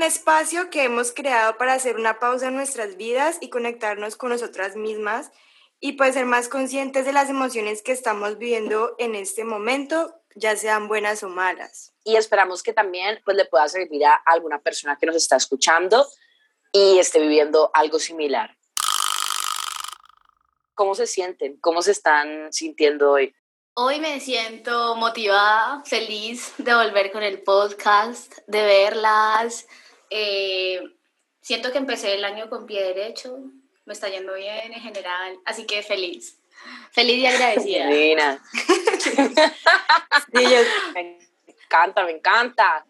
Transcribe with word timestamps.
un 0.00 0.06
espacio 0.06 0.70
que 0.70 0.84
hemos 0.84 1.12
creado 1.12 1.58
para 1.58 1.74
hacer 1.74 1.96
una 1.96 2.18
pausa 2.18 2.48
en 2.48 2.56
nuestras 2.56 2.96
vidas 2.96 3.36
y 3.42 3.50
conectarnos 3.50 4.16
con 4.16 4.30
nosotras 4.30 4.74
mismas 4.74 5.30
y 5.78 5.92
pues 5.92 6.14
ser 6.14 6.24
más 6.24 6.48
conscientes 6.48 7.04
de 7.04 7.12
las 7.12 7.28
emociones 7.28 7.82
que 7.82 7.92
estamos 7.92 8.38
viviendo 8.38 8.94
en 8.98 9.14
este 9.14 9.44
momento, 9.44 10.14
ya 10.34 10.56
sean 10.56 10.88
buenas 10.88 11.22
o 11.22 11.28
malas. 11.28 11.92
Y 12.02 12.16
esperamos 12.16 12.62
que 12.62 12.72
también 12.72 13.20
pues 13.26 13.36
le 13.36 13.44
pueda 13.44 13.68
servir 13.68 14.06
a 14.06 14.14
alguna 14.14 14.62
persona 14.62 14.96
que 14.98 15.04
nos 15.04 15.16
está 15.16 15.36
escuchando 15.36 16.06
y 16.72 16.98
esté 16.98 17.20
viviendo 17.20 17.70
algo 17.74 17.98
similar. 17.98 18.56
¿Cómo 20.72 20.94
se 20.94 21.06
sienten? 21.06 21.58
¿Cómo 21.60 21.82
se 21.82 21.90
están 21.90 22.50
sintiendo 22.54 23.10
hoy? 23.10 23.34
Hoy 23.74 24.00
me 24.00 24.18
siento 24.18 24.96
motivada, 24.96 25.82
feliz 25.84 26.54
de 26.56 26.74
volver 26.74 27.12
con 27.12 27.22
el 27.22 27.42
podcast, 27.42 28.38
de 28.46 28.62
verlas. 28.62 29.66
Eh, 30.10 30.82
siento 31.40 31.72
que 31.72 31.78
empecé 31.78 32.14
el 32.14 32.24
año 32.24 32.50
con 32.50 32.66
pie 32.66 32.82
derecho, 32.82 33.38
me 33.86 33.92
está 33.92 34.08
yendo 34.08 34.34
bien 34.34 34.72
en 34.72 34.80
general, 34.80 35.38
así 35.44 35.66
que 35.66 35.82
feliz. 35.82 36.38
Feliz 36.92 37.16
y 37.16 37.26
agradecida. 37.26 37.86
Divina. 37.88 38.42
Me 40.32 41.18
encanta, 41.46 42.04
me 42.04 42.10
encanta. 42.12 42.84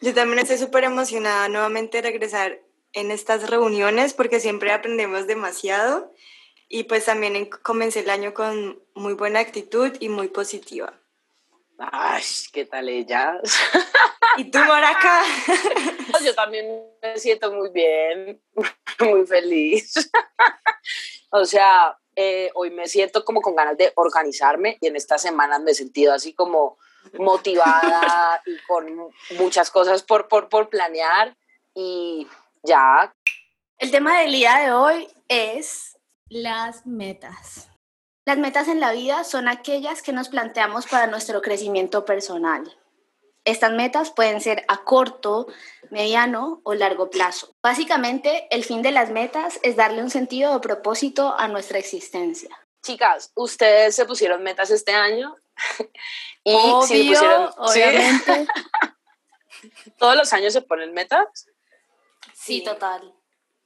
Yo 0.00 0.14
también 0.14 0.38
estoy 0.38 0.58
súper 0.58 0.84
emocionada 0.84 1.48
nuevamente 1.48 1.98
de 1.98 2.10
regresar 2.10 2.60
en 2.92 3.10
estas 3.10 3.50
reuniones 3.50 4.14
porque 4.14 4.40
siempre 4.40 4.72
aprendemos 4.72 5.26
demasiado 5.26 6.12
y 6.68 6.84
pues 6.84 7.04
también 7.04 7.50
comencé 7.62 8.00
el 8.00 8.10
año 8.10 8.32
con 8.32 8.80
muy 8.94 9.14
buena 9.14 9.40
actitud 9.40 9.92
y 10.00 10.08
muy 10.08 10.28
positiva. 10.28 10.94
Ay, 11.78 12.22
¿qué 12.52 12.64
tal 12.66 12.88
ella? 12.88 13.40
¿Y 14.36 14.44
tú, 14.50 14.58
Yo 16.24 16.34
también 16.34 16.82
me 17.02 17.18
siento 17.18 17.52
muy 17.52 17.70
bien, 17.70 18.42
muy 19.00 19.26
feliz. 19.26 20.10
O 21.32 21.44
sea, 21.44 21.96
eh, 22.16 22.50
hoy 22.54 22.70
me 22.70 22.88
siento 22.88 23.24
como 23.24 23.40
con 23.40 23.54
ganas 23.54 23.76
de 23.76 23.92
organizarme 23.94 24.78
y 24.80 24.88
en 24.88 24.96
estas 24.96 25.22
semanas 25.22 25.60
me 25.60 25.70
he 25.70 25.74
sentido 25.74 26.12
así 26.12 26.34
como 26.34 26.76
motivada 27.18 28.42
y 28.46 28.58
con 28.66 29.12
muchas 29.38 29.70
cosas 29.70 30.02
por, 30.02 30.26
por, 30.26 30.48
por 30.48 30.68
planear 30.68 31.36
y 31.74 32.26
ya. 32.64 33.14
El 33.78 33.90
tema 33.90 34.20
del 34.20 34.32
día 34.32 34.56
de 34.56 34.72
hoy 34.72 35.08
es 35.28 35.96
las 36.28 36.84
metas. 36.84 37.68
Las 38.26 38.38
metas 38.38 38.68
en 38.68 38.80
la 38.80 38.92
vida 38.92 39.24
son 39.24 39.48
aquellas 39.48 40.02
que 40.02 40.12
nos 40.12 40.28
planteamos 40.28 40.86
para 40.86 41.06
nuestro 41.06 41.40
crecimiento 41.40 42.04
personal. 42.04 42.76
Estas 43.44 43.72
metas 43.72 44.10
pueden 44.10 44.40
ser 44.40 44.64
a 44.68 44.84
corto, 44.84 45.46
mediano 45.90 46.60
o 46.62 46.74
largo 46.74 47.10
plazo. 47.10 47.56
Básicamente, 47.62 48.46
el 48.50 48.64
fin 48.64 48.82
de 48.82 48.92
las 48.92 49.10
metas 49.10 49.58
es 49.62 49.76
darle 49.76 50.02
un 50.02 50.10
sentido 50.10 50.54
o 50.54 50.60
propósito 50.60 51.34
a 51.38 51.48
nuestra 51.48 51.78
existencia. 51.78 52.50
Chicas, 52.82 53.32
¿ustedes 53.34 53.96
se 53.96 54.06
pusieron 54.06 54.42
metas 54.42 54.70
este 54.70 54.92
año? 54.92 55.34
y 56.44 56.54
Obvio, 56.54 57.50
obviamente. 57.56 58.46
¿Todos 59.98 60.16
los 60.16 60.32
años 60.32 60.52
se 60.52 60.62
ponen 60.62 60.92
metas? 60.92 61.46
Sí, 62.34 62.62
total. 62.62 63.14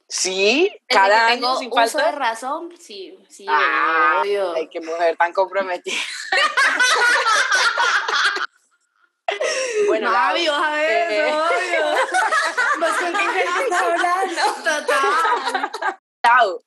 Sí, 0.07 0.71
cada 0.87 1.27
año 1.27 1.41
tengo 1.41 1.57
sin 1.57 1.71
uso 1.71 1.97
de 1.97 2.11
razón, 2.11 2.71
sí, 2.79 3.17
sí, 3.27 3.45
ah, 3.49 4.21
obvio. 4.21 4.53
Ay, 4.53 4.69
qué 4.69 4.79
mujer 4.79 5.17
tan 5.17 5.33
comprometida. 5.33 5.95
bueno, 9.87 10.09
obvio, 10.09 10.53
a 10.53 10.71
ver, 10.71 11.11
eh, 11.11 11.33
obvio. 11.33 11.85
¿Vos 12.79 12.91
con 12.99 13.15
hablando? 13.73 14.41
Total. 16.21 16.57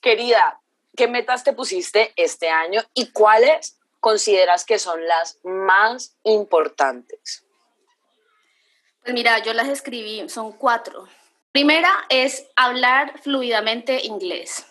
Querida, 0.00 0.60
¿qué 0.96 1.08
metas 1.08 1.44
te 1.44 1.52
pusiste 1.52 2.12
este 2.16 2.48
año 2.48 2.82
y 2.94 3.10
cuáles 3.10 3.78
consideras 4.00 4.64
que 4.64 4.78
son 4.78 5.06
las 5.06 5.38
más 5.42 6.16
importantes? 6.24 7.44
Pues 9.02 9.14
mira, 9.14 9.38
yo 9.40 9.52
las 9.54 9.68
escribí, 9.68 10.28
son 10.28 10.52
cuatro. 10.52 11.08
Primera 11.52 11.92
es 12.08 12.46
hablar 12.56 13.18
fluidamente 13.20 14.04
inglés. 14.04 14.66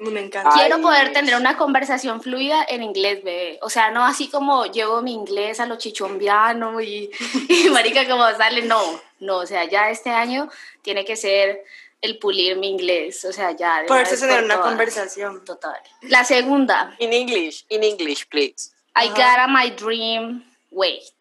Me 0.00 0.20
encanta. 0.20 0.50
Quiero 0.54 0.80
poder 0.80 1.12
tener 1.12 1.36
una 1.36 1.58
conversación 1.58 2.22
fluida 2.22 2.64
en 2.66 2.82
inglés, 2.82 3.22
bebé. 3.22 3.58
O 3.60 3.68
sea, 3.68 3.90
no 3.90 4.04
así 4.04 4.28
como 4.28 4.64
llevo 4.64 5.02
mi 5.02 5.12
inglés 5.12 5.60
a 5.60 5.66
lo 5.66 5.76
chichombiano 5.76 6.80
y, 6.80 7.10
y 7.48 7.68
marica 7.70 8.08
como 8.08 8.26
sale, 8.36 8.62
no. 8.62 8.80
No, 9.20 9.36
o 9.38 9.46
sea, 9.46 9.64
ya 9.64 9.90
este 9.90 10.08
año 10.08 10.48
tiene 10.80 11.04
que 11.04 11.16
ser 11.16 11.64
el 12.00 12.18
pulir 12.18 12.56
mi 12.56 12.70
inglés, 12.70 13.24
o 13.26 13.32
sea, 13.32 13.52
ya. 13.52 13.84
Poderse 13.86 14.16
tener 14.16 14.42
una 14.42 14.60
conversación. 14.60 15.44
Total. 15.44 15.76
La 16.02 16.24
segunda. 16.24 16.96
In 16.98 17.12
English, 17.12 17.66
in 17.68 17.84
English, 17.84 18.26
please. 18.28 18.72
I 18.96 19.08
got 19.08 19.38
a 19.38 19.48
my 19.48 19.70
dream, 19.70 20.44
wait. 20.70 21.14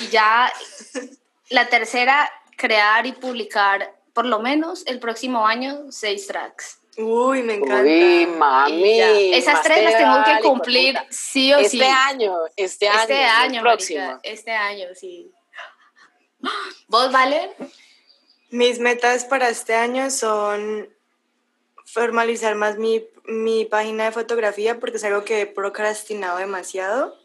Y 0.00 0.06
ya 0.08 0.52
la 1.50 1.68
tercera, 1.68 2.30
crear 2.56 3.06
y 3.06 3.12
publicar 3.12 3.92
por 4.12 4.26
lo 4.26 4.38
menos 4.38 4.84
el 4.86 5.00
próximo 5.00 5.46
año 5.46 5.90
seis 5.90 6.28
tracks. 6.28 6.79
Uy, 6.96 7.42
me 7.42 7.54
encanta. 7.54 7.82
Uy, 7.82 8.26
mami. 8.26 9.34
Esas 9.34 9.62
tres 9.62 9.84
las 9.84 9.96
tengo 9.96 10.24
que 10.24 10.48
cumplir 10.48 10.98
sí 11.08 11.52
o 11.52 11.58
este 11.58 11.78
sí. 11.78 11.82
Año, 11.82 12.36
este 12.56 12.88
año, 12.88 13.00
este 13.00 13.24
año, 13.24 13.62
próximo. 13.62 14.20
este 14.22 14.50
año, 14.50 14.86
sí. 14.94 15.30
¿Vos, 16.88 17.12
Valen? 17.12 17.50
Mis 18.50 18.78
metas 18.80 19.24
para 19.24 19.48
este 19.48 19.74
año 19.74 20.10
son 20.10 20.88
formalizar 21.84 22.54
más 22.54 22.78
mi, 22.78 23.04
mi 23.24 23.64
página 23.64 24.04
de 24.04 24.12
fotografía 24.12 24.78
porque 24.78 24.96
es 24.96 25.04
algo 25.04 25.24
que 25.24 25.42
he 25.42 25.46
procrastinado 25.46 26.38
demasiado. 26.38 27.16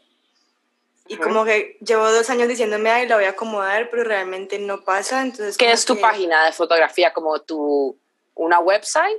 Y 1.08 1.16
como 1.18 1.44
que 1.44 1.78
llevo 1.80 2.10
dos 2.10 2.30
años 2.30 2.48
diciéndome, 2.48 2.90
ay, 2.90 3.06
la 3.06 3.14
voy 3.14 3.26
a 3.26 3.30
acomodar, 3.30 3.90
pero 3.90 4.02
realmente 4.02 4.58
no 4.58 4.82
pasa. 4.82 5.22
Entonces, 5.22 5.56
¿Qué 5.56 5.70
es 5.70 5.84
tu 5.84 6.00
página 6.00 6.44
de 6.46 6.52
fotografía? 6.52 7.12
¿Como 7.12 7.40
tu, 7.40 7.96
una 8.34 8.58
website? 8.58 9.16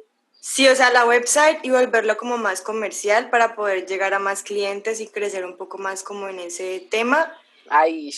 Sí, 0.50 0.66
o 0.70 0.76
sea, 0.76 0.92
la 0.92 1.06
website 1.06 1.60
y 1.64 1.72
volverlo 1.72 2.16
como 2.16 2.38
más 2.38 2.62
comercial 2.62 3.30
para 3.30 3.54
poder 3.54 3.86
llegar 3.86 4.14
a 4.14 4.20
más 4.20 4.44
clientes 4.44 5.02
y 5.02 5.08
crecer 5.08 5.44
un 5.46 5.58
poco 5.58 5.78
más 5.78 6.04
como 6.04 6.30
en 6.30 6.40
ese 6.40 6.88
tema. 6.90 7.38
Ay. 7.70 8.14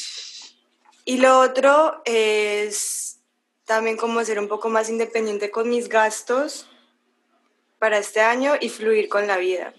Y 1.06 1.18
lo 1.18 1.40
otro 1.40 2.04
es 2.06 3.20
también 3.66 3.98
como 3.98 4.24
ser 4.24 4.40
un 4.40 4.48
poco 4.48 4.70
más 4.70 4.90
independiente 4.90 5.50
con 5.50 5.70
mis 5.70 5.90
gastos 5.90 6.70
para 7.80 7.98
este 7.98 8.22
año 8.22 8.54
y 8.62 8.70
fluir 8.70 9.10
con 9.10 9.26
la 9.26 9.38
vida 9.38 9.74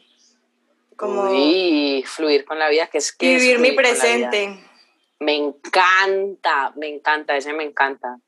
como 0.97 1.33
y 1.33 2.05
fluir 2.05 2.45
con 2.45 2.59
la 2.59 2.69
vida, 2.69 2.89
que 2.89 2.99
es 2.99 3.13
que 3.13 3.37
vivir 3.37 3.61
mi 3.61 3.73
presente. 3.73 4.59
Me 5.21 5.37
encanta, 5.37 6.73
me 6.77 6.89
encanta, 6.89 7.37
ese 7.37 7.53
me 7.53 7.65
encanta. 7.65 8.19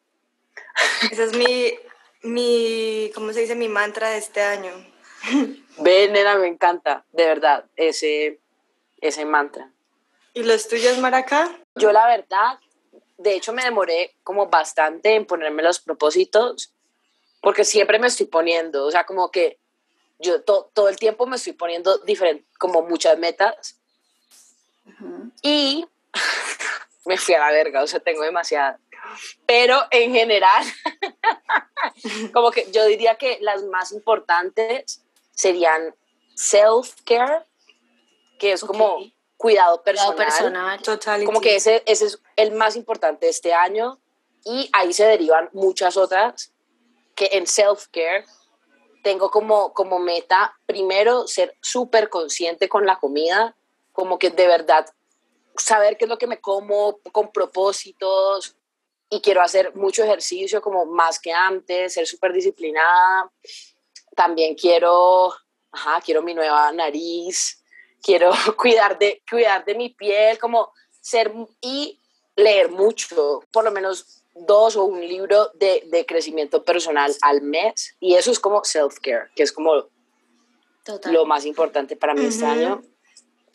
Ese 1.11 1.25
es 1.25 1.37
mi, 1.37 1.75
mi, 2.23 3.11
¿cómo 3.15 3.33
se 3.33 3.41
dice? 3.41 3.55
Mi 3.55 3.69
mantra 3.69 4.11
de 4.11 4.19
este 4.19 4.43
año. 4.43 4.71
Ven, 5.79 6.13
nena, 6.13 6.37
me 6.37 6.49
encanta, 6.49 7.05
de 7.13 7.27
verdad, 7.27 7.65
ese, 7.77 8.41
ese 9.01 9.25
mantra. 9.25 9.71
¿Y 10.35 10.43
los 10.43 10.69
tuyos, 10.69 10.99
Maracá? 10.99 11.51
Yo 11.75 11.93
la 11.93 12.07
verdad, 12.07 12.59
de 13.19 13.35
hecho 13.35 13.53
me 13.53 13.65
demoré 13.65 14.15
como 14.25 14.49
bastante 14.49 15.15
en 15.15 15.27
ponerme 15.27 15.63
los 15.63 15.81
propósitos, 15.81 16.73
porque 17.41 17.65
siempre 17.65 17.99
me 17.99 18.07
estoy 18.07 18.27
poniendo, 18.27 18.87
o 18.87 18.91
sea, 18.91 19.05
como 19.05 19.31
que 19.31 19.59
yo 20.19 20.43
todo 20.43 20.89
el 20.89 20.97
tiempo 20.97 21.27
me 21.27 21.37
estoy 21.37 21.53
poniendo 21.53 21.99
diferente, 21.99 22.47
como 22.59 22.83
muchas 22.83 23.19
metas. 23.19 23.77
Y 25.43 25.87
me 27.07 27.19
fui 27.19 27.35
a 27.35 27.41
la 27.41 27.51
verga, 27.51 27.83
o 27.83 27.87
sea, 27.87 28.01
tengo 28.01 28.23
demasiadas. 28.23 28.79
Pero 29.47 29.81
en 29.91 30.13
general, 30.13 30.65
como 32.33 32.51
que 32.51 32.71
yo 32.71 32.85
diría 32.87 33.17
que 33.17 33.39
las 33.41 33.65
más 33.65 33.93
importantes 33.93 35.03
serían 35.33 35.95
self-care, 36.35 37.45
que 38.39 38.53
es 38.53 38.65
como 38.65 38.99
cuidado 39.37 39.83
personal. 39.83 40.15
Cuidado 40.15 40.81
personal. 40.81 41.25
Como 41.25 41.41
que 41.41 41.57
ese, 41.57 41.83
ese 41.87 42.07
es 42.07 42.21
el 42.37 42.53
más 42.53 42.77
importante 42.77 43.27
de 43.27 43.31
este 43.31 43.53
año. 43.53 43.99
Y 44.45 44.69
ahí 44.73 44.93
se 44.93 45.05
derivan 45.05 45.49
muchas 45.53 45.97
otras 45.97 46.53
que 47.15 47.31
en 47.33 47.47
self-care 47.47 48.25
tengo 49.03 49.31
como, 49.31 49.73
como 49.73 49.99
meta 49.99 50.57
primero 50.67 51.27
ser 51.27 51.57
súper 51.61 52.09
consciente 52.09 52.69
con 52.69 52.87
la 52.87 52.99
comida, 52.99 53.57
como 53.93 54.19
que 54.19 54.31
de 54.31 54.47
verdad 54.47 54.87
saber 55.57 55.97
qué 55.97 56.07
es 56.07 56.09
lo 56.09 56.19
que 56.19 56.27
me 56.27 56.41
como 56.41 56.99
con 57.13 57.33
propósitos 57.33 58.57
y 59.13 59.21
quiero 59.21 59.43
hacer 59.43 59.75
mucho 59.75 60.03
ejercicio 60.03 60.63
como 60.63 60.87
más 60.87 61.21
que 61.21 61.33
antes, 61.33 61.93
ser 61.93 62.07
súper 62.07 62.33
disciplinada. 62.33 63.31
También 64.17 64.55
quiero, 64.55 65.35
ajá, 65.71 66.01
quiero 66.03 66.23
mi 66.23 66.33
nueva 66.33 66.73
nariz, 66.73 67.63
quiero 68.03 68.31
cuidar 68.57 68.99
de, 68.99 69.23
cuidar 69.29 69.67
de 69.67 69.75
mi 69.75 69.91
piel, 69.91 70.39
como 70.39 70.73
ser 70.99 71.31
y 71.61 72.01
leer 72.37 72.71
mucho, 72.71 73.45
por 73.53 73.65
lo 73.65 73.71
menos 73.71 74.23
dos 74.35 74.77
o 74.77 74.85
un 74.85 75.07
libro 75.07 75.51
de, 75.57 75.83
de 75.89 76.07
crecimiento 76.07 76.65
personal 76.65 77.15
al 77.21 77.43
mes 77.43 77.95
y 78.01 78.15
eso 78.15 78.31
es 78.31 78.41
como 78.41 78.65
self-care, 78.65 79.29
que 79.37 79.43
es 79.43 79.53
como 79.53 79.89
lo 81.05 81.27
más 81.27 81.45
importante 81.45 81.97
para 81.97 82.15
mí 82.15 82.25
este 82.25 82.47
año. 82.47 82.83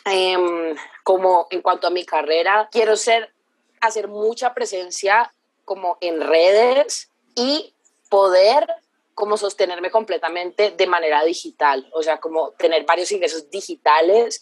Em, 0.05 0.75
como 1.03 1.47
en 1.49 1.63
cuanto 1.63 1.87
a 1.87 1.89
mi 1.89 2.05
carrera, 2.05 2.69
quiero 2.71 2.95
ser, 2.95 3.33
hacer 3.81 4.07
mucha 4.07 4.53
presencia 4.53 5.33
como 5.67 5.97
en 5.99 6.21
redes 6.21 7.11
y 7.35 7.73
poder 8.09 8.65
como 9.13 9.35
sostenerme 9.35 9.91
completamente 9.91 10.71
de 10.71 10.87
manera 10.87 11.25
digital, 11.25 11.89
o 11.91 12.01
sea, 12.01 12.21
como 12.21 12.51
tener 12.51 12.85
varios 12.85 13.11
ingresos 13.11 13.49
digitales, 13.49 14.41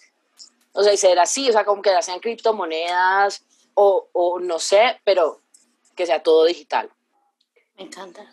o 0.71 0.83
sea, 0.83 0.93
y 0.93 0.97
ser 0.97 1.17
así, 1.17 1.49
o 1.49 1.51
sea, 1.51 1.65
como 1.65 1.81
que 1.81 1.89
ya 1.89 2.03
sean 2.03 2.19
criptomonedas 2.19 3.43
o, 3.73 4.07
o 4.11 4.39
no 4.39 4.59
sé, 4.59 5.01
pero 5.03 5.41
que 5.95 6.05
sea 6.05 6.21
todo 6.21 6.45
digital. 6.45 6.91
Me 7.75 7.85
encanta. 7.85 8.31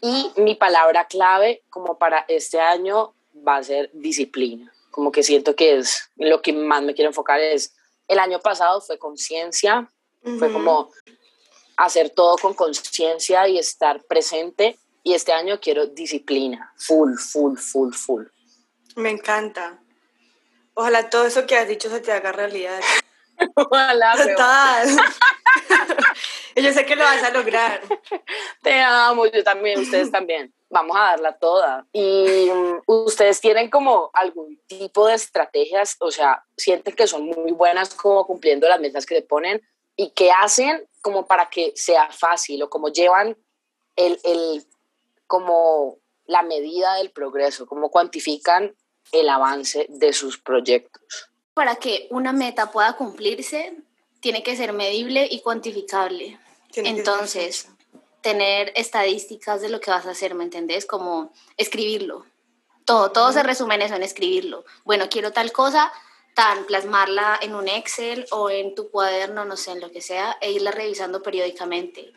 Y 0.00 0.32
mi 0.36 0.54
palabra 0.54 1.08
clave 1.08 1.62
como 1.68 1.98
para 1.98 2.24
este 2.26 2.58
año 2.58 3.12
va 3.46 3.56
a 3.56 3.62
ser 3.62 3.90
disciplina. 3.92 4.72
Como 4.90 5.12
que 5.12 5.22
siento 5.22 5.54
que 5.54 5.76
es 5.76 6.10
lo 6.16 6.40
que 6.40 6.54
más 6.54 6.82
me 6.82 6.94
quiero 6.94 7.10
enfocar 7.10 7.38
es, 7.38 7.74
el 8.08 8.18
año 8.18 8.40
pasado 8.40 8.80
fue 8.80 8.98
conciencia, 8.98 9.90
fue 10.38 10.50
como 10.52 10.90
hacer 11.80 12.10
todo 12.10 12.36
con 12.36 12.54
conciencia 12.54 13.48
y 13.48 13.58
estar 13.58 14.02
presente. 14.04 14.78
Y 15.02 15.14
este 15.14 15.32
año 15.32 15.58
quiero 15.60 15.86
disciplina, 15.86 16.72
full, 16.76 17.16
full, 17.16 17.56
full, 17.56 17.94
full. 17.94 18.24
Me 18.96 19.10
encanta. 19.10 19.80
Ojalá 20.74 21.08
todo 21.08 21.24
eso 21.24 21.46
que 21.46 21.56
has 21.56 21.66
dicho 21.66 21.88
se 21.88 22.00
te 22.00 22.12
haga 22.12 22.32
realidad. 22.32 22.80
Ojalá. 23.54 24.14
Total. 24.14 24.88
yo 26.56 26.72
sé 26.72 26.84
que 26.84 26.96
lo 26.96 27.04
vas 27.04 27.22
a 27.22 27.30
lograr. 27.30 27.80
Te 28.62 28.80
amo, 28.80 29.24
yo 29.26 29.42
también, 29.42 29.80
ustedes 29.80 30.10
también. 30.12 30.52
Vamos 30.68 30.94
a 30.96 31.12
darla 31.12 31.38
toda. 31.38 31.86
Y 31.94 32.50
mm, 32.52 32.82
ustedes 32.86 33.40
tienen 33.40 33.70
como 33.70 34.10
algún 34.12 34.60
tipo 34.66 35.06
de 35.06 35.14
estrategias, 35.14 35.96
o 36.00 36.10
sea, 36.10 36.44
sienten 36.58 36.94
que 36.94 37.06
son 37.06 37.24
muy 37.24 37.52
buenas 37.52 37.94
como 37.94 38.26
cumpliendo 38.26 38.68
las 38.68 38.80
metas 38.80 39.06
que 39.06 39.16
se 39.16 39.22
ponen 39.22 39.62
y 39.96 40.10
qué 40.10 40.30
hacen 40.30 40.86
como 41.00 41.26
para 41.26 41.48
que 41.50 41.72
sea 41.76 42.10
fácil 42.10 42.62
o 42.62 42.70
como 42.70 42.88
llevan 42.88 43.36
el, 43.96 44.18
el 44.24 44.66
como 45.26 45.98
la 46.26 46.42
medida 46.42 46.94
del 46.94 47.10
progreso, 47.10 47.66
cómo 47.66 47.90
cuantifican 47.90 48.74
el 49.12 49.28
avance 49.28 49.86
de 49.88 50.12
sus 50.12 50.38
proyectos. 50.38 51.30
Para 51.54 51.76
que 51.76 52.06
una 52.10 52.32
meta 52.32 52.70
pueda 52.70 52.92
cumplirse, 52.94 53.76
tiene 54.20 54.42
que 54.42 54.56
ser 54.56 54.72
medible 54.72 55.26
y 55.30 55.40
cuantificable. 55.40 56.38
Entonces, 56.74 57.68
tener 58.20 58.72
estadísticas 58.76 59.60
de 59.60 59.70
lo 59.70 59.80
que 59.80 59.90
vas 59.90 60.06
a 60.06 60.10
hacer, 60.10 60.34
¿me 60.34 60.44
entendés? 60.44 60.86
Como 60.86 61.32
escribirlo. 61.56 62.26
Todo, 62.84 63.10
todo 63.12 63.32
se 63.32 63.42
resume 63.42 63.74
en 63.76 63.82
eso, 63.82 63.94
en 63.94 64.02
escribirlo. 64.02 64.64
Bueno, 64.84 65.08
quiero 65.10 65.32
tal 65.32 65.52
cosa, 65.52 65.92
tan 66.40 66.64
plasmarla 66.64 67.38
en 67.42 67.54
un 67.54 67.68
Excel 67.68 68.24
o 68.30 68.48
en 68.48 68.74
tu 68.74 68.90
cuaderno, 68.90 69.44
no 69.44 69.58
sé, 69.58 69.72
en 69.72 69.80
lo 69.82 69.90
que 69.90 70.00
sea, 70.00 70.38
e 70.40 70.50
irla 70.50 70.70
revisando 70.70 71.22
periódicamente. 71.22 72.14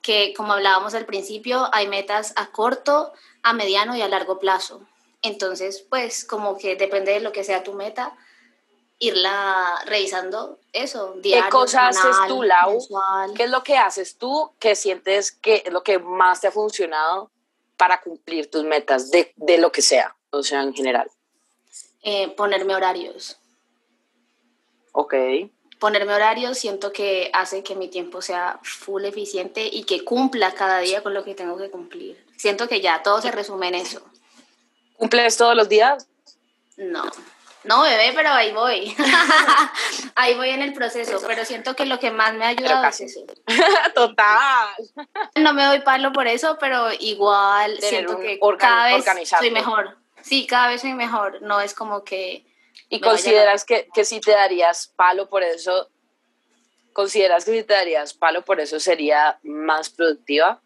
Que 0.00 0.32
como 0.34 0.54
hablábamos 0.54 0.94
al 0.94 1.04
principio, 1.04 1.68
hay 1.74 1.86
metas 1.86 2.32
a 2.36 2.46
corto, 2.52 3.12
a 3.42 3.52
mediano 3.52 3.94
y 3.94 4.00
a 4.00 4.08
largo 4.08 4.38
plazo. 4.38 4.80
Entonces, 5.20 5.84
pues 5.90 6.24
como 6.24 6.56
que 6.56 6.76
depende 6.76 7.12
de 7.12 7.20
lo 7.20 7.32
que 7.32 7.44
sea 7.44 7.64
tu 7.64 7.74
meta, 7.74 8.16
irla 8.98 9.78
revisando 9.84 10.58
eso, 10.72 11.12
diario, 11.18 11.44
¿Qué 11.44 11.50
cosas 11.50 11.98
haces 11.98 12.16
tú, 12.28 12.44
Lau? 12.44 12.78
¿Qué 13.36 13.42
es 13.42 13.50
lo 13.50 13.62
que 13.62 13.76
haces 13.76 14.16
tú 14.16 14.52
que 14.58 14.74
sientes 14.74 15.32
que 15.32 15.64
es 15.66 15.70
lo 15.70 15.82
que 15.82 15.98
más 15.98 16.40
te 16.40 16.46
ha 16.46 16.50
funcionado 16.50 17.30
para 17.76 18.00
cumplir 18.00 18.50
tus 18.50 18.64
metas 18.64 19.10
de, 19.10 19.34
de 19.36 19.58
lo 19.58 19.70
que 19.70 19.82
sea, 19.82 20.16
o 20.30 20.42
sea, 20.42 20.62
en 20.62 20.72
general? 20.72 21.10
Eh, 22.00 22.28
ponerme 22.28 22.74
horarios. 22.74 23.38
Ok. 24.98 25.14
Ponerme 25.78 26.14
horarios 26.14 26.56
siento 26.56 26.90
que 26.90 27.28
hace 27.34 27.62
que 27.62 27.76
mi 27.76 27.88
tiempo 27.88 28.22
sea 28.22 28.58
full 28.62 29.04
eficiente 29.04 29.68
y 29.70 29.84
que 29.84 30.04
cumpla 30.04 30.54
cada 30.54 30.78
día 30.78 31.02
con 31.02 31.12
lo 31.12 31.22
que 31.22 31.34
tengo 31.34 31.58
que 31.58 31.70
cumplir. 31.70 32.24
Siento 32.38 32.66
que 32.66 32.80
ya 32.80 33.02
todo 33.02 33.20
se 33.20 33.30
resume 33.30 33.68
en 33.68 33.74
eso. 33.74 34.00
¿Cumples 34.96 35.36
todos 35.36 35.54
los 35.54 35.68
días? 35.68 36.08
No. 36.78 37.04
No, 37.64 37.82
bebé, 37.82 38.12
pero 38.14 38.30
ahí 38.30 38.52
voy. 38.52 38.96
ahí 40.14 40.34
voy 40.34 40.48
en 40.48 40.62
el 40.62 40.72
proceso, 40.72 41.20
pero 41.26 41.44
siento 41.44 41.76
que 41.76 41.84
lo 41.84 41.98
que 41.98 42.10
más 42.10 42.32
me 42.32 42.46
ha 42.46 42.48
ayudado 42.48 42.86
es 42.86 43.00
eso. 43.02 43.20
Total. 43.94 44.68
No 45.34 45.52
me 45.52 45.64
doy 45.64 45.80
palo 45.80 46.10
por 46.10 46.26
eso, 46.26 46.56
pero 46.58 46.90
igual 47.00 47.78
siento 47.80 48.18
que 48.18 48.40
cada 48.58 48.96
vez 48.96 49.04
soy 49.28 49.50
mejor. 49.50 49.98
Sí, 50.22 50.46
cada 50.46 50.68
vez 50.68 50.80
soy 50.80 50.94
mejor. 50.94 51.42
No 51.42 51.60
es 51.60 51.74
como 51.74 52.02
que... 52.02 52.45
¿Y 52.88 53.00
consideras 53.00 53.64
que, 53.64 53.88
que 53.92 54.04
si 54.04 54.20
te 54.20 54.32
darías 54.32 54.92
palo 54.96 55.28
por 55.28 55.42
eso, 55.42 55.88
consideras 56.92 57.44
que 57.44 57.52
si 57.52 57.62
te 57.64 57.74
darías 57.74 58.14
palo 58.14 58.42
por 58.42 58.60
eso 58.60 58.78
sería 58.80 59.38
más 59.42 59.90
productiva? 59.90 60.60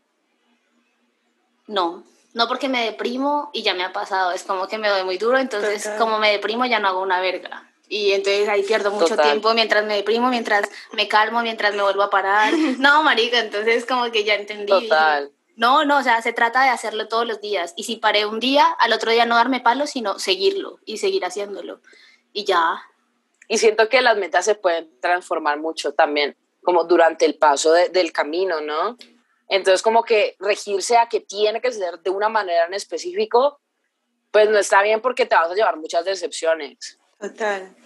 No, 1.66 2.04
no 2.34 2.48
porque 2.48 2.68
me 2.68 2.84
deprimo 2.84 3.50
y 3.52 3.62
ya 3.62 3.74
me 3.74 3.84
ha 3.84 3.92
pasado, 3.92 4.32
es 4.32 4.42
como 4.42 4.68
que 4.68 4.78
me 4.78 4.88
doy 4.88 5.04
muy 5.04 5.18
duro, 5.18 5.38
entonces 5.38 5.88
como 5.98 6.18
me 6.18 6.32
deprimo 6.32 6.66
ya 6.66 6.78
no 6.78 6.88
hago 6.88 7.02
una 7.02 7.20
verga. 7.20 7.66
Y 7.88 8.12
entonces 8.12 8.48
ahí 8.48 8.62
pierdo 8.62 8.92
mucho 8.92 9.16
tiempo 9.16 9.52
mientras 9.52 9.84
me 9.84 9.96
deprimo, 9.96 10.28
mientras 10.28 10.68
me 10.92 11.08
calmo, 11.08 11.42
mientras 11.42 11.74
me 11.74 11.82
vuelvo 11.82 12.02
a 12.02 12.10
parar. 12.10 12.52
No, 12.78 13.02
marica, 13.02 13.40
entonces 13.40 13.84
como 13.84 14.12
que 14.12 14.22
ya 14.22 14.34
entendí. 14.34 14.66
Total. 14.66 15.32
No, 15.60 15.84
no, 15.84 15.98
o 15.98 16.02
sea, 16.02 16.22
se 16.22 16.32
trata 16.32 16.62
de 16.62 16.70
hacerlo 16.70 17.06
todos 17.06 17.26
los 17.26 17.42
días. 17.42 17.74
Y 17.76 17.84
si 17.84 17.96
paré 17.96 18.24
un 18.24 18.40
día, 18.40 18.64
al 18.78 18.94
otro 18.94 19.12
día 19.12 19.26
no 19.26 19.34
darme 19.34 19.60
palo, 19.60 19.86
sino 19.86 20.18
seguirlo 20.18 20.78
y 20.86 20.96
seguir 20.96 21.22
haciéndolo. 21.22 21.82
Y 22.32 22.46
ya. 22.46 22.82
Y 23.46 23.58
siento 23.58 23.90
que 23.90 24.00
las 24.00 24.16
metas 24.16 24.46
se 24.46 24.54
pueden 24.54 24.90
transformar 25.00 25.58
mucho 25.58 25.92
también, 25.92 26.34
como 26.62 26.84
durante 26.84 27.26
el 27.26 27.34
paso 27.34 27.72
del 27.72 28.10
camino, 28.10 28.62
¿no? 28.62 28.96
Entonces, 29.48 29.82
como 29.82 30.02
que 30.02 30.34
regirse 30.38 30.96
a 30.96 31.10
que 31.10 31.20
tiene 31.20 31.60
que 31.60 31.72
ser 31.72 31.98
de 31.98 32.08
una 32.08 32.30
manera 32.30 32.64
en 32.64 32.72
específico, 32.72 33.60
pues 34.30 34.48
no 34.48 34.56
está 34.56 34.82
bien 34.82 35.02
porque 35.02 35.26
te 35.26 35.34
vas 35.34 35.50
a 35.50 35.54
llevar 35.54 35.76
muchas 35.76 36.06
decepciones. 36.06 36.98
Total. 37.20 37.76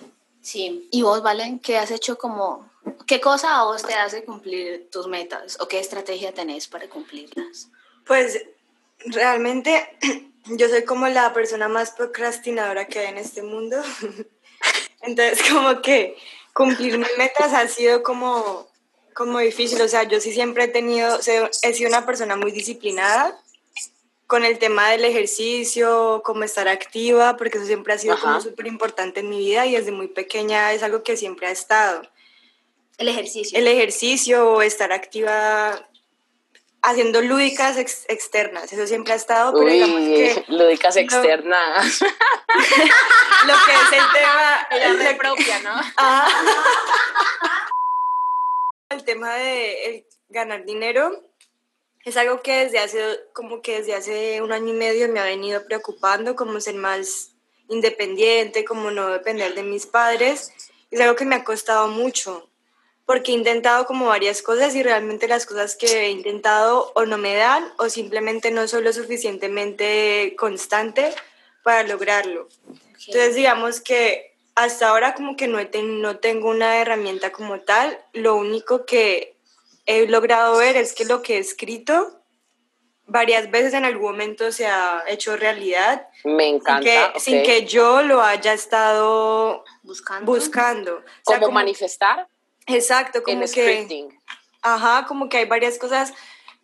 Sí. 0.44 0.88
¿Y 0.93 1.00
vos, 1.00 1.23
Valen, 1.23 1.58
qué 1.58 1.79
has 1.79 1.91
hecho 1.91 2.19
como, 2.19 2.70
qué 3.06 3.19
cosa 3.19 3.58
a 3.58 3.64
vos 3.64 3.82
te 3.82 3.94
hace 3.94 4.25
cumplir 4.25 4.90
tus 4.90 5.07
metas 5.09 5.57
o 5.59 5.66
qué 5.66 5.78
estrategia 5.78 6.35
tenés 6.35 6.69
para 6.69 6.87
cumplirlas? 6.87 7.71
Pues 8.07 8.45
realmente 9.07 9.88
yo 10.45 10.69
soy 10.69 10.85
como 10.85 11.09
la 11.09 11.33
persona 11.33 11.66
más 11.69 11.92
procrastinadora 11.92 12.87
que 12.87 12.99
hay 12.99 13.07
en 13.07 13.19
este 13.19 13.42
mundo. 13.42 13.83
Entonces, 15.00 15.40
como 15.50 15.80
que 15.80 16.14
cumplir 16.52 16.99
mis 16.99 17.16
metas 17.16 17.54
ha 17.54 17.66
sido 17.66 18.02
como 18.02 18.69
como 19.14 19.38
difícil, 19.38 19.80
o 19.80 19.88
sea, 19.88 20.02
yo 20.02 20.21
sí 20.21 20.33
siempre 20.33 20.64
he 20.64 20.69
tenido, 20.69 21.21
he 21.62 21.73
sido 21.73 21.88
una 21.88 22.04
persona 22.04 22.35
muy 22.35 22.50
disciplinada 22.50 23.40
con 24.35 24.45
el 24.45 24.59
tema 24.59 24.91
del 24.91 25.05
ejercicio, 25.05 26.21
como 26.25 26.43
estar 26.43 26.67
activa, 26.67 27.37
porque 27.37 27.59
eso 27.59 27.69
siempre 27.69 27.93
ha 27.93 27.99
sido 27.99 28.19
como 28.19 28.41
súper 28.41 28.67
importante 28.67 29.21
en 29.21 29.29
mi 29.29 29.38
vida 29.38 29.64
y 29.64 29.76
desde 29.76 29.93
muy 29.93 30.09
pequeña 30.09 30.73
es 30.73 30.83
algo 30.83 31.05
que 31.05 31.17
siempre 31.17 31.47
ha 31.47 31.53
estado. 31.53 32.03
El 32.99 33.07
ejercicio. 33.07 33.57
El 33.57 33.69
ejercicio, 33.69 34.61
estar 34.62 34.93
activa 34.93 35.88
haciendo 36.83 37.23
lúdicas 37.23 37.76
externas, 37.76 38.73
eso 38.73 38.88
siempre 38.88 39.12
ha 39.12 39.17
estado, 39.17 39.53
pero 39.57 39.71
digamos 39.71 40.00
que... 40.00 40.45
Lúdicas 40.49 40.97
externas. 40.97 42.00
lo 43.47 43.55
que 43.67 43.73
es 43.73 43.93
el 43.93 44.12
tema... 44.14 44.67
Ella 44.73 45.11
es 45.11 45.17
propia, 45.17 45.61
¿no? 45.61 45.81
Ah 45.97 46.26
el 48.95 49.05
tema 49.05 49.35
de 49.35 50.07
ganar 50.29 50.64
dinero 50.64 51.23
es 52.04 52.16
algo 52.16 52.42
que 52.42 52.64
desde 52.64 52.78
hace, 52.78 53.00
como 53.32 53.62
que 53.62 53.78
desde 53.78 53.94
hace 53.94 54.42
un 54.42 54.52
año 54.52 54.75
y 54.75 54.76
medio 54.76 55.08
me 55.08 55.20
ha 55.20 55.25
venido 55.25 55.64
preocupando, 55.64 56.37
como 56.37 56.61
ser 56.61 56.75
más 56.75 57.30
independiente, 57.68 58.64
como 58.64 58.90
no 58.90 59.08
depender 59.08 59.54
de 59.54 59.62
mis 59.62 59.87
padres. 59.87 60.52
Es 60.90 61.00
algo 61.00 61.16
que 61.16 61.25
me 61.25 61.37
ha 61.37 61.44
costado 61.44 61.88
mucho, 61.88 62.49
porque 63.06 63.32
he 63.32 63.34
intentado 63.34 63.87
como 63.87 64.06
varias 64.06 64.42
cosas 64.42 64.75
y 64.75 64.82
realmente 64.82 65.28
las 65.28 65.46
cosas 65.46 65.76
que 65.76 66.04
he 66.04 66.11
intentado 66.11 66.92
o 66.94 67.06
no 67.06 67.16
me 67.16 67.34
dan 67.37 67.73
o 67.78 67.88
simplemente 67.88 68.50
no 68.50 68.68
soy 68.68 68.82
lo 68.82 68.92
suficientemente 68.92 70.34
constante 70.38 71.14
para 71.62 71.84
lograrlo. 71.84 72.49
Entonces 73.06 73.34
digamos 73.34 73.80
que 73.80 74.34
hasta 74.54 74.88
ahora 74.88 75.14
como 75.14 75.37
que 75.37 75.49
no, 75.49 75.58
no 75.82 76.18
tengo 76.18 76.50
una 76.50 76.76
herramienta 76.80 77.32
como 77.32 77.61
tal, 77.61 77.99
lo 78.12 78.37
único 78.37 78.84
que 78.84 79.34
he 79.87 80.07
logrado 80.07 80.57
ver 80.57 80.76
es 80.76 80.95
que 80.95 81.05
lo 81.05 81.23
que 81.23 81.37
he 81.37 81.38
escrito 81.38 82.21
varias 83.07 83.50
veces 83.50 83.75
en 83.75 83.85
algún 83.85 84.12
momento 84.12 84.50
se 84.50 84.67
ha 84.67 85.05
hecho 85.09 85.37
realidad. 85.37 86.09
Me 86.25 86.49
encanta. 86.49 87.12
Sin 87.19 87.43
que, 87.43 87.67
yo 87.67 88.03
lo 88.03 88.23
haya 88.23 88.53
estado 88.53 89.64
buscando. 89.83 90.33
buscando. 90.33 91.05
¿Como, 91.25 91.50
manifestar? 91.50 92.29
Exacto, 92.67 93.23
como 93.23 93.45
que... 93.47 94.09
Ajá, 94.62 95.05
como 95.07 95.29
que 95.29 95.38
hay 95.38 95.45
varias 95.45 95.79
cosas 95.79 96.14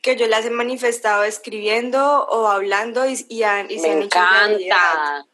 que 0.02 0.16
yo 0.16 0.26
las 0.26 0.46
he 0.46 0.50
manifestado 0.50 1.24
escribiendo 1.24 2.24
o 2.26 2.46
hablando 2.48 3.06
y, 3.06 3.26
y, 3.28 3.44
y 3.68 3.78
se 3.78 3.94
Me 3.94 4.04
encanta. 4.04 5.26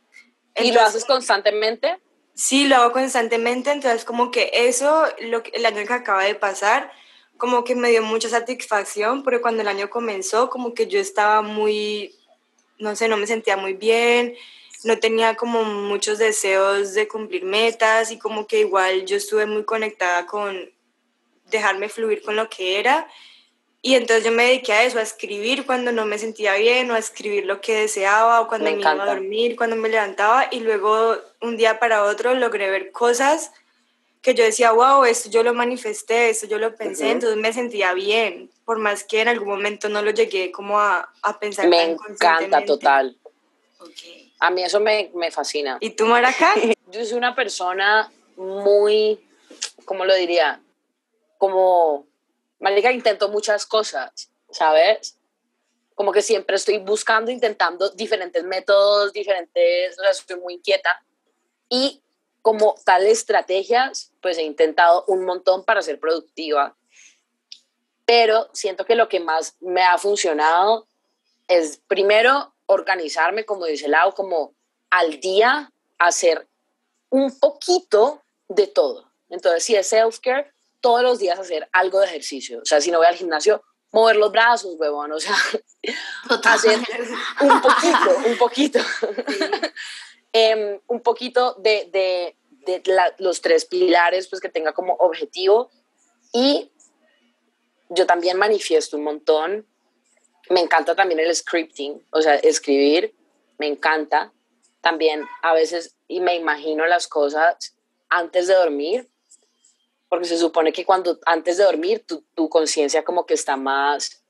¿Y 0.56 0.72
lo 0.72 0.80
haces 0.80 1.04
constantemente? 1.04 1.98
Sí, 2.34 2.66
lo 2.66 2.76
hago 2.76 2.92
constantemente, 2.92 3.70
entonces 3.70 4.04
como 4.04 4.30
que 4.30 4.50
eso, 4.52 5.04
lo, 5.20 5.42
el 5.52 5.64
año 5.64 5.86
que 5.86 5.92
acaba 5.92 6.24
de 6.24 6.34
pasar, 6.34 6.92
como 7.36 7.64
que 7.64 7.74
me 7.74 7.90
dio 7.90 8.02
mucha 8.02 8.28
satisfacción, 8.28 9.22
porque 9.22 9.40
cuando 9.40 9.62
el 9.62 9.68
año 9.68 9.90
comenzó, 9.90 10.50
como 10.50 10.74
que 10.74 10.86
yo 10.86 10.98
estaba 10.98 11.42
muy, 11.42 12.14
no 12.78 12.96
sé, 12.96 13.08
no 13.08 13.16
me 13.16 13.26
sentía 13.26 13.56
muy 13.56 13.74
bien, 13.74 14.34
no 14.84 14.98
tenía 14.98 15.34
como 15.36 15.64
muchos 15.64 16.18
deseos 16.18 16.94
de 16.94 17.08
cumplir 17.08 17.44
metas 17.44 18.10
y 18.10 18.18
como 18.18 18.46
que 18.46 18.60
igual 18.60 19.04
yo 19.04 19.16
estuve 19.16 19.46
muy 19.46 19.64
conectada 19.64 20.26
con 20.26 20.70
dejarme 21.50 21.88
fluir 21.88 22.22
con 22.22 22.36
lo 22.36 22.48
que 22.48 22.78
era. 22.78 23.08
Y 23.82 23.94
entonces 23.94 24.24
yo 24.24 24.32
me 24.32 24.44
dediqué 24.44 24.72
a 24.72 24.82
eso, 24.84 24.98
a 24.98 25.02
escribir 25.02 25.64
cuando 25.64 25.92
no 25.92 26.06
me 26.06 26.18
sentía 26.18 26.54
bien 26.54 26.90
o 26.90 26.94
a 26.94 26.98
escribir 26.98 27.46
lo 27.46 27.60
que 27.60 27.74
deseaba 27.74 28.40
o 28.40 28.48
cuando 28.48 28.70
me, 28.70 28.80
iba 28.80 28.90
a 28.90 29.06
dormir, 29.06 29.54
cuando 29.56 29.76
me 29.76 29.88
levantaba. 29.88 30.48
Y 30.50 30.60
luego 30.60 31.16
un 31.40 31.56
día 31.56 31.78
para 31.78 32.02
otro 32.02 32.34
logré 32.34 32.68
ver 32.68 32.90
cosas 32.90 33.52
que 34.26 34.34
yo 34.34 34.42
decía, 34.42 34.72
wow, 34.72 35.04
esto 35.04 35.30
yo 35.30 35.44
lo 35.44 35.54
manifesté, 35.54 36.30
esto 36.30 36.48
yo 36.48 36.58
lo 36.58 36.74
pensé, 36.74 37.12
entonces 37.12 37.38
me 37.38 37.52
sentía 37.52 37.94
bien, 37.94 38.50
por 38.64 38.80
más 38.80 39.04
que 39.04 39.20
en 39.20 39.28
algún 39.28 39.46
momento 39.46 39.88
no 39.88 40.02
lo 40.02 40.10
llegué 40.10 40.50
como 40.50 40.80
a, 40.80 41.08
a 41.22 41.38
pensar. 41.38 41.68
Me 41.68 41.84
encanta, 41.84 42.64
total. 42.64 43.16
A 44.40 44.50
mí 44.50 44.64
eso 44.64 44.80
me, 44.80 45.12
me 45.14 45.30
fascina. 45.30 45.78
¿Y 45.78 45.90
tú, 45.90 46.06
Maraca? 46.06 46.54
yo 46.90 47.04
soy 47.04 47.16
una 47.16 47.36
persona 47.36 48.10
muy, 48.34 49.24
¿cómo 49.84 50.04
lo 50.04 50.12
diría? 50.16 50.60
Como 51.38 52.08
Marica, 52.58 52.90
intento 52.90 53.28
muchas 53.28 53.64
cosas, 53.64 54.28
¿sabes? 54.50 55.16
Como 55.94 56.10
que 56.10 56.22
siempre 56.22 56.56
estoy 56.56 56.78
buscando, 56.78 57.30
intentando 57.30 57.90
diferentes 57.90 58.42
métodos, 58.42 59.12
diferentes, 59.12 59.96
o 59.96 60.02
sea, 60.02 60.10
estoy 60.10 60.40
muy 60.40 60.54
inquieta. 60.54 61.00
Y 61.68 62.02
como 62.46 62.76
tal 62.84 63.04
estrategias, 63.08 64.12
pues 64.22 64.38
he 64.38 64.44
intentado 64.44 65.04
un 65.08 65.24
montón 65.24 65.64
para 65.64 65.82
ser 65.82 65.98
productiva. 65.98 66.76
Pero 68.04 68.48
siento 68.52 68.84
que 68.84 68.94
lo 68.94 69.08
que 69.08 69.18
más 69.18 69.56
me 69.58 69.82
ha 69.82 69.98
funcionado 69.98 70.86
es 71.48 71.80
primero 71.88 72.54
organizarme, 72.66 73.44
como 73.44 73.64
dice 73.64 73.88
Lau, 73.88 74.14
como 74.14 74.54
al 74.90 75.18
día 75.18 75.72
hacer 75.98 76.46
un 77.10 77.36
poquito 77.36 78.22
de 78.46 78.68
todo. 78.68 79.10
Entonces, 79.28 79.64
si 79.64 79.74
es 79.74 79.92
self-care, 79.92 80.52
todos 80.80 81.02
los 81.02 81.18
días 81.18 81.40
hacer 81.40 81.68
algo 81.72 81.98
de 81.98 82.06
ejercicio. 82.06 82.60
O 82.62 82.64
sea, 82.64 82.80
si 82.80 82.92
no 82.92 82.98
voy 82.98 83.08
al 83.08 83.16
gimnasio, 83.16 83.64
mover 83.90 84.14
los 84.14 84.30
brazos, 84.30 84.76
huevón, 84.78 85.10
o 85.10 85.18
sea, 85.18 85.34
hacer 86.44 86.78
un 87.40 87.60
poquito, 87.60 88.16
un 88.24 88.38
poquito. 88.38 88.78
Em, 90.38 90.78
un 90.88 91.00
poquito 91.00 91.54
de, 91.54 91.88
de, 91.90 92.36
de 92.66 92.82
los 93.16 93.40
tres 93.40 93.64
pilares, 93.64 94.28
pues 94.28 94.42
que 94.42 94.50
tenga 94.50 94.74
como 94.74 94.92
objetivo. 94.96 95.70
Y 96.30 96.70
yo 97.88 98.04
también 98.04 98.36
manifiesto 98.36 98.98
un 98.98 99.04
montón. 99.04 99.66
Me 100.50 100.60
encanta 100.60 100.94
también 100.94 101.20
el 101.20 101.34
scripting, 101.34 102.06
o 102.10 102.20
sea, 102.20 102.34
escribir, 102.34 103.14
me 103.56 103.66
encanta. 103.66 104.30
También 104.82 105.24
a 105.40 105.54
veces 105.54 105.96
y 106.06 106.20
me 106.20 106.34
imagino 106.36 106.84
las 106.84 107.08
cosas 107.08 107.74
antes 108.10 108.46
de 108.46 108.56
dormir 108.56 109.08
porque 110.10 110.26
se 110.26 110.36
supone 110.36 110.70
que 110.70 110.84
cuando 110.84 111.18
antes 111.24 111.56
de 111.56 111.64
dormir 111.64 112.04
tu, 112.06 112.26
tu 112.34 112.50
conciencia 112.50 113.02
como 113.04 113.24
que 113.24 113.32
está 113.32 113.56
más, 113.56 114.22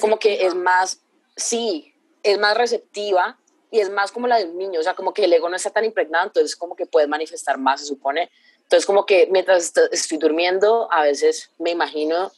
como 0.00 0.18
que 0.18 0.46
es 0.46 0.56
más, 0.56 1.00
sí, 1.36 1.94
es 2.24 2.40
más 2.40 2.56
receptiva 2.56 3.38
y 3.72 3.80
es 3.80 3.90
más 3.90 4.12
como 4.12 4.28
la 4.28 4.36
de 4.36 4.44
un 4.44 4.58
niño, 4.58 4.78
o 4.78 4.82
sea, 4.82 4.94
como 4.94 5.14
que 5.14 5.24
el 5.24 5.32
ego 5.32 5.48
no 5.48 5.56
está 5.56 5.70
tan 5.70 5.86
impregnado, 5.86 6.26
entonces 6.26 6.54
como 6.54 6.76
que 6.76 6.84
puedes 6.84 7.08
manifestar 7.08 7.56
más, 7.56 7.80
se 7.80 7.86
supone. 7.86 8.30
Entonces 8.58 8.84
como 8.84 9.06
que 9.06 9.28
mientras 9.30 9.72
estoy 9.90 10.18
durmiendo, 10.18 10.92
a 10.92 11.02
veces 11.02 11.50
me 11.58 11.70
imagino 11.70 12.30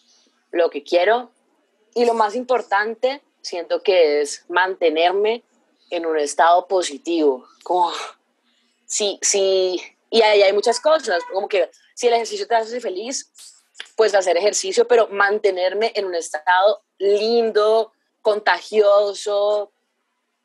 lo 0.52 0.70
que 0.70 0.84
quiero 0.84 1.32
y 1.92 2.04
lo 2.04 2.14
más 2.14 2.36
importante, 2.36 3.20
siento 3.42 3.82
que 3.82 4.20
es 4.20 4.44
mantenerme 4.48 5.42
en 5.90 6.06
un 6.06 6.16
estado 6.18 6.68
positivo, 6.68 7.48
como, 7.64 7.90
sí, 8.86 9.18
sí, 9.20 9.82
y 10.10 10.22
ahí 10.22 10.42
hay 10.42 10.52
muchas 10.52 10.78
cosas, 10.78 11.20
como 11.32 11.48
que 11.48 11.68
si 11.94 12.06
el 12.06 12.14
ejercicio 12.14 12.46
te 12.46 12.54
hace 12.54 12.80
feliz, 12.80 13.32
pues 13.96 14.14
hacer 14.14 14.36
ejercicio, 14.36 14.86
pero 14.86 15.08
mantenerme 15.08 15.90
en 15.96 16.04
un 16.04 16.14
estado 16.14 16.84
lindo, 16.98 17.92
contagioso, 18.22 19.72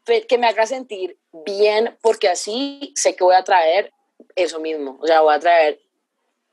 que 0.05 0.37
me 0.37 0.47
haga 0.47 0.65
sentir 0.65 1.17
bien, 1.31 1.97
porque 2.01 2.29
así 2.29 2.93
sé 2.95 3.15
que 3.15 3.23
voy 3.23 3.35
a 3.35 3.43
traer 3.43 3.93
eso 4.35 4.59
mismo, 4.59 4.97
o 5.01 5.07
sea, 5.07 5.21
voy 5.21 5.35
a 5.35 5.39
traer 5.39 5.79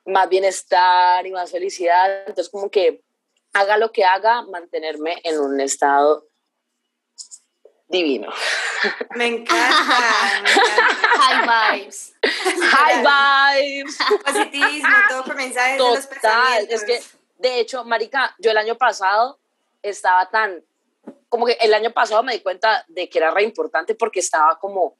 más 0.04 0.28
bienestar 0.28 1.26
y 1.26 1.32
más 1.32 1.50
felicidad, 1.50 2.20
entonces 2.20 2.48
como 2.50 2.70
que 2.70 3.02
haga 3.52 3.78
lo 3.78 3.90
que 3.90 4.04
haga, 4.04 4.42
mantenerme 4.42 5.20
en 5.24 5.40
un 5.40 5.60
estado 5.60 6.26
divino. 7.88 8.32
Me 9.14 9.26
encanta, 9.26 9.84
High 11.18 11.80
vibes. 11.80 12.14
High 12.22 13.02
vibes. 13.02 13.98
Positivismo, 14.24 14.96
todo 15.08 15.24
comienza 15.24 15.62
desde 15.62 15.78
los 15.78 16.06
pensamientos. 16.06 16.82
es 16.82 16.84
que, 16.84 17.02
de 17.38 17.60
hecho, 17.60 17.84
marica, 17.84 18.34
yo 18.38 18.50
el 18.50 18.58
año 18.58 18.76
pasado 18.76 19.38
estaba 19.82 20.28
tan, 20.30 20.62
como 21.36 21.44
que 21.44 21.58
el 21.60 21.74
año 21.74 21.92
pasado 21.92 22.22
me 22.22 22.32
di 22.32 22.40
cuenta 22.40 22.86
de 22.88 23.10
que 23.10 23.18
era 23.18 23.30
re 23.30 23.42
importante 23.42 23.94
porque 23.94 24.20
estaba 24.20 24.58
como 24.58 24.96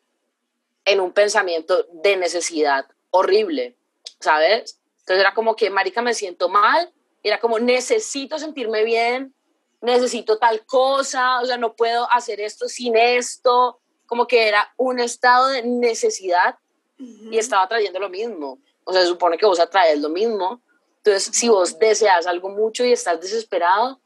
en 0.84 1.00
un 1.00 1.10
pensamiento 1.10 1.86
de 1.90 2.18
necesidad 2.18 2.84
horrible, 3.08 3.74
¿sabes? 4.20 4.78
Entonces 4.98 5.20
era 5.20 5.32
como 5.32 5.56
que, 5.56 5.70
marica, 5.70 6.02
me 6.02 6.12
siento 6.12 6.50
mal, 6.50 6.92
era 7.22 7.40
como, 7.40 7.58
necesito 7.58 8.38
sentirme 8.38 8.84
bien, 8.84 9.34
necesito 9.80 10.36
tal 10.36 10.66
cosa, 10.66 11.40
o 11.40 11.46
sea, 11.46 11.56
no 11.56 11.74
puedo 11.74 12.06
hacer 12.12 12.38
esto 12.38 12.68
sin 12.68 12.98
esto, 12.98 13.80
como 14.04 14.26
que 14.26 14.46
era 14.46 14.74
un 14.76 15.00
estado 15.00 15.48
de 15.48 15.62
necesidad 15.62 16.58
y 16.98 17.38
estaba 17.38 17.66
trayendo 17.66 17.98
lo 17.98 18.10
mismo. 18.10 18.58
O 18.84 18.92
sea, 18.92 19.00
se 19.00 19.08
supone 19.08 19.38
que 19.38 19.46
vos 19.46 19.58
atraes 19.58 20.02
lo 20.02 20.10
mismo. 20.10 20.60
Entonces, 20.98 21.34
si 21.34 21.48
vos 21.48 21.78
deseas 21.78 22.26
algo 22.26 22.50
mucho 22.50 22.84
y 22.84 22.92
estás 22.92 23.22
desesperado, 23.22 24.02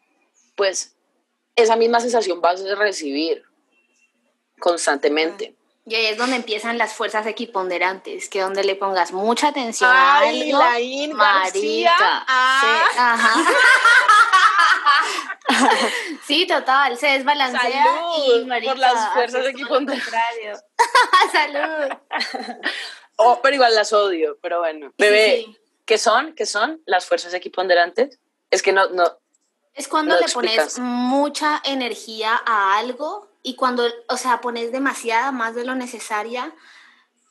pues 0.54 0.94
esa 1.62 1.76
misma 1.76 2.00
sensación 2.00 2.40
vas 2.40 2.62
a 2.64 2.74
recibir 2.74 3.44
constantemente. 4.58 5.54
Y 5.86 5.94
ahí 5.94 6.06
es 6.06 6.18
donde 6.18 6.36
empiezan 6.36 6.78
las 6.78 6.92
fuerzas 6.92 7.26
equiponderantes, 7.26 8.28
que 8.28 8.40
donde 8.42 8.62
le 8.62 8.76
pongas 8.76 9.12
mucha 9.12 9.48
atención 9.48 9.90
Ay, 9.92 10.52
a 10.52 10.74
algo, 10.74 11.16
marica. 11.16 12.24
Ah. 12.28 12.60
Sí, 12.62 12.96
ajá. 12.98 13.34
sí, 16.26 16.46
total, 16.46 16.96
se 16.96 17.08
desbalancea 17.08 17.84
Salud, 17.84 18.48
por 18.64 18.78
las 18.78 19.12
fuerzas 19.14 19.46
equiponderantes. 19.46 20.64
Salud. 21.32 21.90
Oh, 23.16 23.40
pero 23.42 23.56
igual 23.56 23.74
las 23.74 23.92
odio, 23.92 24.38
pero 24.40 24.60
bueno. 24.60 24.92
Bebé, 24.96 25.46
¿qué 25.84 25.98
son? 25.98 26.34
¿Qué 26.34 26.46
son 26.46 26.80
las 26.86 27.06
fuerzas 27.06 27.34
equiponderantes? 27.34 28.18
Es 28.50 28.62
que 28.62 28.72
no, 28.72 28.88
no. 28.90 29.19
Es 29.74 29.88
cuando 29.88 30.18
le 30.18 30.26
pones 30.32 30.78
mucha 30.78 31.60
energía 31.64 32.40
a 32.44 32.76
algo 32.76 33.28
y 33.42 33.54
cuando, 33.54 33.84
o 34.08 34.16
sea, 34.16 34.40
pones 34.40 34.72
demasiada, 34.72 35.32
más 35.32 35.54
de 35.54 35.64
lo 35.64 35.74
necesaria, 35.74 36.54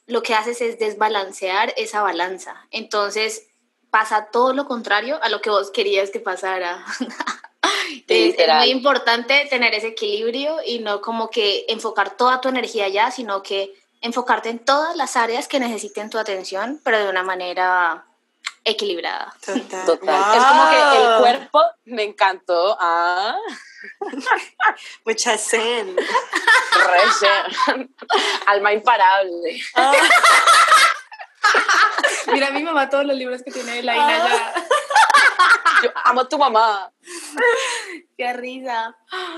lo 0.07 0.23
que 0.23 0.33
haces 0.33 0.61
es 0.61 0.79
desbalancear 0.79 1.73
esa 1.77 2.01
balanza. 2.01 2.67
Entonces 2.71 3.47
pasa 3.91 4.29
todo 4.31 4.53
lo 4.53 4.65
contrario 4.65 5.21
a 5.21 5.29
lo 5.29 5.41
que 5.41 5.49
vos 5.49 5.71
querías 5.71 6.09
que 6.09 6.19
pasara. 6.19 6.83
es, 8.07 8.35
muy 8.47 8.71
importante 8.71 9.47
tener 9.49 9.73
ese 9.73 9.89
equilibrio 9.89 10.57
y 10.65 10.79
no 10.79 11.01
como 11.01 11.29
que 11.29 11.65
enfocar 11.69 12.17
toda 12.17 12.41
tu 12.41 12.49
energía 12.49 12.85
allá, 12.85 13.11
sino 13.11 13.43
que 13.43 13.73
enfocarte 14.01 14.49
en 14.49 14.59
todas 14.59 14.95
las 14.95 15.15
áreas 15.15 15.47
que 15.47 15.59
necesiten 15.59 16.09
tu 16.09 16.17
atención, 16.17 16.79
pero 16.83 16.99
de 16.99 17.09
una 17.09 17.23
manera 17.23 18.05
equilibrada. 18.63 19.35
Total. 19.45 20.37
Es 20.37 20.45
como 20.45 20.69
que 20.69 20.77
el 20.77 21.17
cuerpo 21.19 21.61
me 21.85 22.03
encantó. 22.03 22.77
Ah. 22.79 23.35
Mucha 25.05 25.37
zen. 25.37 25.95
Alma 28.47 28.73
imparable. 28.73 29.61
Ah. 29.75 29.93
Mira 32.31 32.51
mi 32.51 32.63
mamá 32.63 32.89
todos 32.89 33.05
los 33.05 33.15
libros 33.15 33.41
que 33.43 33.51
tiene 33.51 33.81
la 33.81 33.95
Ina 33.95 34.17
ya. 34.17 34.53
Yo 35.83 35.89
amo 36.03 36.21
a 36.21 36.29
tu 36.29 36.37
mamá. 36.37 36.91
Qué 38.17 38.33
risa. 38.33 38.95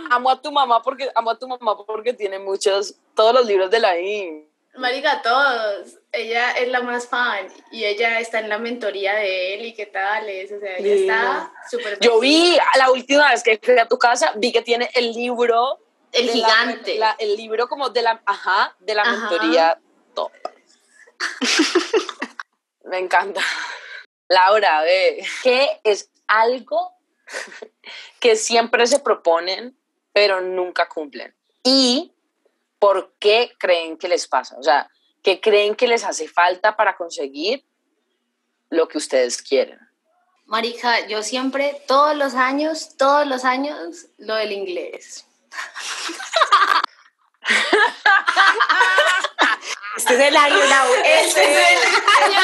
Amo 0.09 0.29
a 0.29 0.41
tu 0.41 0.51
mamá 0.51 0.81
porque 0.81 1.09
amo 1.15 1.31
a 1.31 1.39
tu 1.39 1.47
mamá 1.47 1.77
porque 1.85 2.13
tiene 2.13 2.39
muchos 2.39 2.95
todos 3.15 3.33
los 3.33 3.45
libros 3.45 3.69
de 3.69 3.79
la 3.79 3.99
IN. 3.99 4.50
Marica, 4.75 5.21
todos. 5.21 5.99
Ella 6.11 6.51
es 6.51 6.69
la 6.69 6.81
más 6.81 7.07
fan 7.07 7.47
y 7.71 7.85
ella 7.85 8.19
está 8.19 8.39
en 8.39 8.49
la 8.49 8.57
mentoría 8.57 9.15
de 9.15 9.55
él 9.55 9.65
y 9.65 9.73
qué 9.73 9.85
tal 9.85 10.29
es. 10.29 10.51
O 10.51 10.59
sea, 10.59 10.77
ella 10.77 10.93
está 10.95 11.53
súper. 11.69 11.99
Yo 11.99 12.19
vi 12.19 12.57
la 12.77 12.91
última 12.91 13.29
vez 13.31 13.43
que 13.43 13.59
fui 13.61 13.77
a 13.77 13.87
tu 13.87 13.97
casa, 13.97 14.33
vi 14.35 14.51
que 14.51 14.61
tiene 14.61 14.89
el 14.93 15.11
libro. 15.13 15.79
El 16.11 16.29
gigante. 16.29 16.99
el 17.19 17.37
libro 17.37 17.69
como 17.69 17.89
de 17.89 18.01
la, 18.01 18.21
ajá, 18.25 18.75
de 18.79 18.95
la 18.95 19.05
mentoría 19.05 19.79
top. 20.13 20.31
Me 22.83 22.99
encanta. 22.99 23.41
Laura, 24.27 24.81
ve, 24.81 25.25
¿qué 25.43 25.79
es 25.83 26.09
algo 26.27 26.93
que 28.19 28.35
siempre 28.35 28.87
se 28.87 28.99
proponen, 28.99 29.77
pero 30.11 30.41
nunca 30.41 30.89
cumplen? 30.89 31.33
¿Y 31.63 32.13
por 32.81 33.13
qué 33.19 33.53
creen 33.59 33.95
que 33.95 34.07
les 34.07 34.27
pasa? 34.27 34.55
O 34.57 34.63
sea, 34.63 34.89
¿qué 35.21 35.39
creen 35.39 35.75
que 35.75 35.87
les 35.87 36.03
hace 36.03 36.27
falta 36.27 36.75
para 36.75 36.97
conseguir 36.97 37.63
lo 38.71 38.87
que 38.87 38.97
ustedes 38.97 39.39
quieren? 39.39 39.77
Marica, 40.47 41.07
yo 41.07 41.21
siempre, 41.21 41.83
todos 41.87 42.17
los 42.17 42.33
años, 42.33 42.97
todos 42.97 43.27
los 43.27 43.45
años, 43.45 44.07
lo 44.17 44.33
del 44.33 44.51
inglés. 44.51 45.27
Este 49.97 50.13
es 50.13 50.19
el 50.21 50.37
año, 50.37 50.55
Este, 51.03 51.41
es 51.41 51.57
el 51.71 51.83
año. 52.23 52.41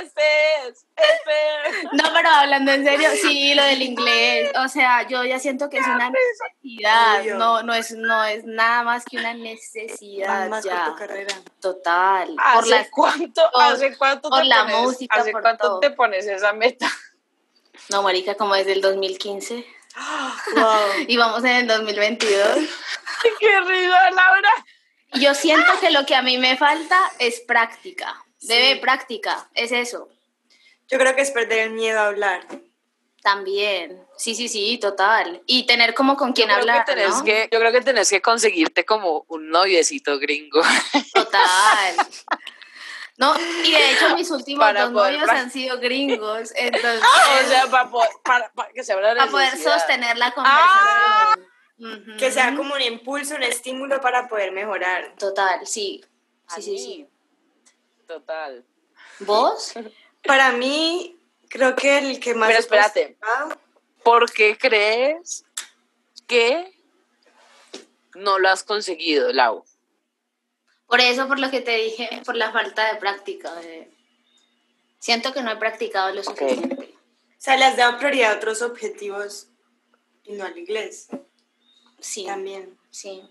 Este 0.00 0.68
es, 0.68 0.84
este 0.96 1.88
No, 1.92 2.04
pero 2.12 2.28
hablando 2.28 2.72
en 2.72 2.84
serio, 2.84 3.08
sí, 3.20 3.54
lo 3.54 3.62
del 3.64 3.80
inglés. 3.82 4.52
O 4.62 4.68
sea, 4.68 5.06
yo 5.08 5.24
ya 5.24 5.38
siento 5.38 5.70
que 5.70 5.78
es 5.78 5.86
una 5.86 6.10
necesidad. 6.10 7.24
No, 7.36 7.62
no 7.62 7.72
es, 7.72 7.92
no 7.92 8.22
es 8.24 8.44
nada 8.44 8.82
más 8.82 9.04
que 9.06 9.16
una 9.16 9.32
necesidad 9.32 10.48
más 10.48 10.64
ya. 10.64 10.86
tu 10.86 10.96
carrera. 10.96 11.34
Total. 11.60 12.34
¿Hace 12.38 12.90
cuánto, 12.90 13.42
¿hace 13.58 13.96
cuánto 13.96 14.28
por 14.28 14.40
te 14.40 14.44
la 14.44 14.64
pones, 14.64 14.80
música, 14.80 15.16
¿Hace 15.16 15.32
por 15.32 15.42
cuánto 15.42 15.66
todo. 15.66 15.80
te 15.80 15.90
pones 15.90 16.26
esa 16.26 16.52
meta? 16.52 16.86
No, 17.90 18.02
marica, 18.02 18.34
como 18.34 18.54
desde 18.54 18.72
el 18.72 18.82
2015. 18.82 19.64
Wow. 20.54 20.74
Y 21.08 21.16
vamos 21.16 21.42
en 21.44 21.56
el 21.56 21.66
2022. 21.66 22.58
¡Qué 23.40 23.60
risa, 23.60 24.10
Laura! 24.10 24.50
Yo 25.14 25.34
siento 25.34 25.72
que 25.80 25.90
lo 25.90 26.04
que 26.06 26.14
a 26.14 26.22
mí 26.22 26.38
me 26.38 26.56
falta 26.56 26.98
es 27.18 27.40
práctica. 27.40 28.24
Debe 28.40 28.76
práctica, 28.80 29.48
es 29.54 29.72
eso. 29.72 30.08
Yo 30.88 30.98
creo 30.98 31.14
que 31.14 31.22
es 31.22 31.30
perder 31.30 31.58
el 31.60 31.70
miedo 31.70 31.98
a 31.98 32.06
hablar. 32.06 32.46
También. 33.22 34.00
Sí, 34.16 34.34
sí, 34.34 34.48
sí, 34.48 34.78
total. 34.78 35.42
Y 35.46 35.66
tener 35.66 35.94
como 35.94 36.16
con 36.16 36.32
creo, 36.32 36.60
hablar, 36.60 36.84
que 36.84 36.92
tenés 36.94 37.16
¿no? 37.16 37.24
que, 37.24 37.48
yo 37.50 37.58
creo 37.58 37.72
que 37.72 37.80
tenés 37.80 38.08
que 38.10 38.22
conseguirte 38.22 38.84
como 38.84 39.24
un 39.28 39.50
noviecito 39.50 40.18
gringo. 40.18 40.62
Total. 41.14 41.96
No, 43.16 43.34
y 43.64 43.72
de 43.72 43.92
hecho 43.92 44.14
mis 44.14 44.30
últimos 44.30 44.64
Para 44.64 44.82
dos 44.84 44.92
poder 44.92 45.14
novios 45.14 45.28
han 45.28 45.50
sido 45.50 45.78
gringos, 45.80 46.52
entonces 46.54 47.02
o 47.44 47.48
sea, 47.48 47.66
para, 47.66 47.90
poder- 47.90 48.10
para, 48.22 48.52
para 48.52 48.72
que 48.72 48.84
se 48.84 48.92
abra 48.92 49.12
la 49.12 49.20
para 49.22 49.30
poder 49.32 49.58
sostener 49.58 50.16
la 50.16 50.32
Ah. 50.36 51.34
Que 52.18 52.32
sea 52.32 52.56
como 52.56 52.74
un 52.74 52.80
impulso, 52.82 53.36
un 53.36 53.42
estímulo 53.44 54.00
para 54.00 54.28
poder 54.28 54.50
mejorar. 54.52 55.14
Total, 55.16 55.66
sí. 55.66 56.04
Sí, 56.54 56.62
sí, 56.62 56.78
sí. 56.78 57.06
Total. 58.06 58.64
¿Vos? 59.20 59.74
Para 60.24 60.52
mí, 60.52 61.16
creo 61.48 61.76
que 61.76 61.98
el 61.98 62.18
que 62.20 62.34
más... 62.34 62.48
Pero 62.48 62.60
espérate. 62.60 63.16
¿Por 64.02 64.30
qué 64.32 64.56
crees 64.58 65.44
que 66.26 66.72
no 68.14 68.38
lo 68.38 68.48
has 68.48 68.64
conseguido, 68.64 69.32
Lau? 69.32 69.64
Por 70.86 71.00
eso, 71.00 71.28
por 71.28 71.38
lo 71.38 71.50
que 71.50 71.60
te 71.60 71.76
dije, 71.76 72.22
por 72.24 72.34
la 72.34 72.50
falta 72.50 72.92
de 72.92 72.98
práctica. 72.98 73.54
de- 73.56 73.90
Siento 74.98 75.32
que 75.32 75.42
no 75.42 75.52
he 75.52 75.56
practicado 75.56 76.12
lo 76.14 76.22
suficiente. 76.24 76.94
O 76.94 77.40
sea, 77.40 77.56
le 77.56 77.66
has 77.66 77.76
dado 77.76 77.98
prioridad 77.98 78.32
a 78.32 78.36
otros 78.36 78.62
objetivos 78.62 79.48
y 80.24 80.32
no 80.32 80.44
al 80.44 80.58
inglés. 80.58 81.08
Sí, 82.00 82.24
También. 82.26 82.76
sí. 82.90 83.22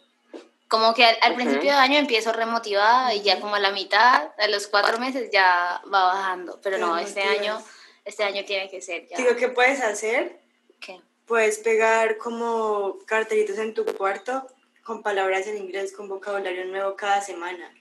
Como 0.68 0.94
que 0.94 1.06
al, 1.06 1.36
principio 1.36 1.72
de 1.72 1.78
año 1.78 1.98
empiezo 1.98 2.34
remotivada 2.34 3.14
y 3.14 3.22
ya 3.22 3.40
como 3.40 3.56
a 3.56 3.60
la 3.60 3.72
mitad, 3.72 4.32
a 4.38 4.48
los 4.50 4.68
cuatro 4.68 5.00
meses 5.00 5.30
ya 5.32 5.82
va 5.86 6.06
bajando. 6.08 6.60
Pero 6.62 6.78
no, 6.78 6.98
este 6.98 7.24
año, 7.24 7.64
este 8.04 8.26
año 8.26 8.44
tiene 8.44 8.70
que 8.70 8.82
ser 8.82 9.08
ya. 9.08 9.16
Digo, 9.16 9.38
¿qué 9.38 9.48
puedes 9.48 9.82
hacer? 9.82 10.42
¿Qué? 10.82 11.00
Puedes 11.26 11.60
pegar 11.60 12.18
como 12.18 12.98
cartelitos 13.06 13.58
en 13.60 13.74
tu 13.74 13.86
cuarto 13.86 14.46
con 14.84 15.04
palabras 15.04 15.48
en 15.48 15.58
inglés, 15.58 15.94
con 15.94 16.10
vocabulario 16.10 16.66
nuevo 16.66 16.98
cada 16.98 17.22
semana. 17.22 17.74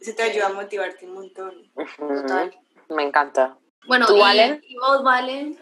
Eso 0.00 0.14
te 0.14 0.22
ayuda 0.24 0.46
a 0.46 0.52
motivarte 0.52 1.06
un 1.06 1.14
montón. 1.14 1.72
Total. 1.96 2.56
Me 2.88 3.04
encanta. 3.04 3.56
Bueno, 3.86 4.06
¿Tú, 4.06 4.16
y, 4.16 4.20
Valen? 4.20 4.60
y 4.66 4.76
vos, 4.76 5.02
Valen, 5.02 5.58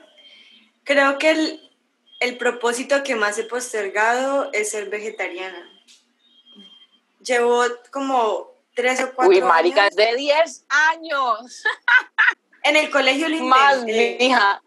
Creo 0.85 1.19
que 1.19 1.31
el, 1.31 1.72
el 2.23 2.37
propósito 2.39 3.03
que 3.03 3.15
más 3.17 3.39
he 3.39 3.45
postergado 3.45 4.51
es 4.53 4.71
ser 4.71 4.89
vegetariana. 4.89 5.69
Llevo 7.23 7.65
como 7.91 8.51
tres 8.75 9.01
o 9.03 9.13
cuatro 9.15 9.29
Uy, 9.35 9.41
marica, 9.43 9.83
años. 9.85 9.97
de 9.97 10.17
10 10.17 10.65
años. 10.69 11.63
En 12.65 12.77
el 12.77 12.91
colegio 12.93 13.29
lo 13.29 13.37
Más, 13.43 13.79
intenté. 13.81 14.17
mija. 14.21 14.63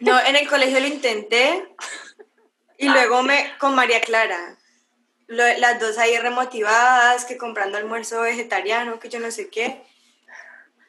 No, 0.00 0.18
en 0.20 0.36
el 0.36 0.48
colegio 0.48 0.80
lo 0.80 0.86
intenté 0.86 1.68
y 2.78 2.88
luego 2.88 3.22
me 3.22 3.52
con 3.58 3.74
María 3.74 4.00
Clara. 4.00 4.56
Lo- 5.26 5.58
las 5.58 5.78
dos 5.78 5.98
ahí 5.98 6.16
remotivadas, 6.16 7.26
que 7.26 7.36
comprando 7.36 7.76
almuerzo 7.76 8.22
vegetariano, 8.22 8.98
que 8.98 9.10
yo 9.10 9.20
no 9.20 9.30
sé 9.30 9.50
qué. 9.50 9.82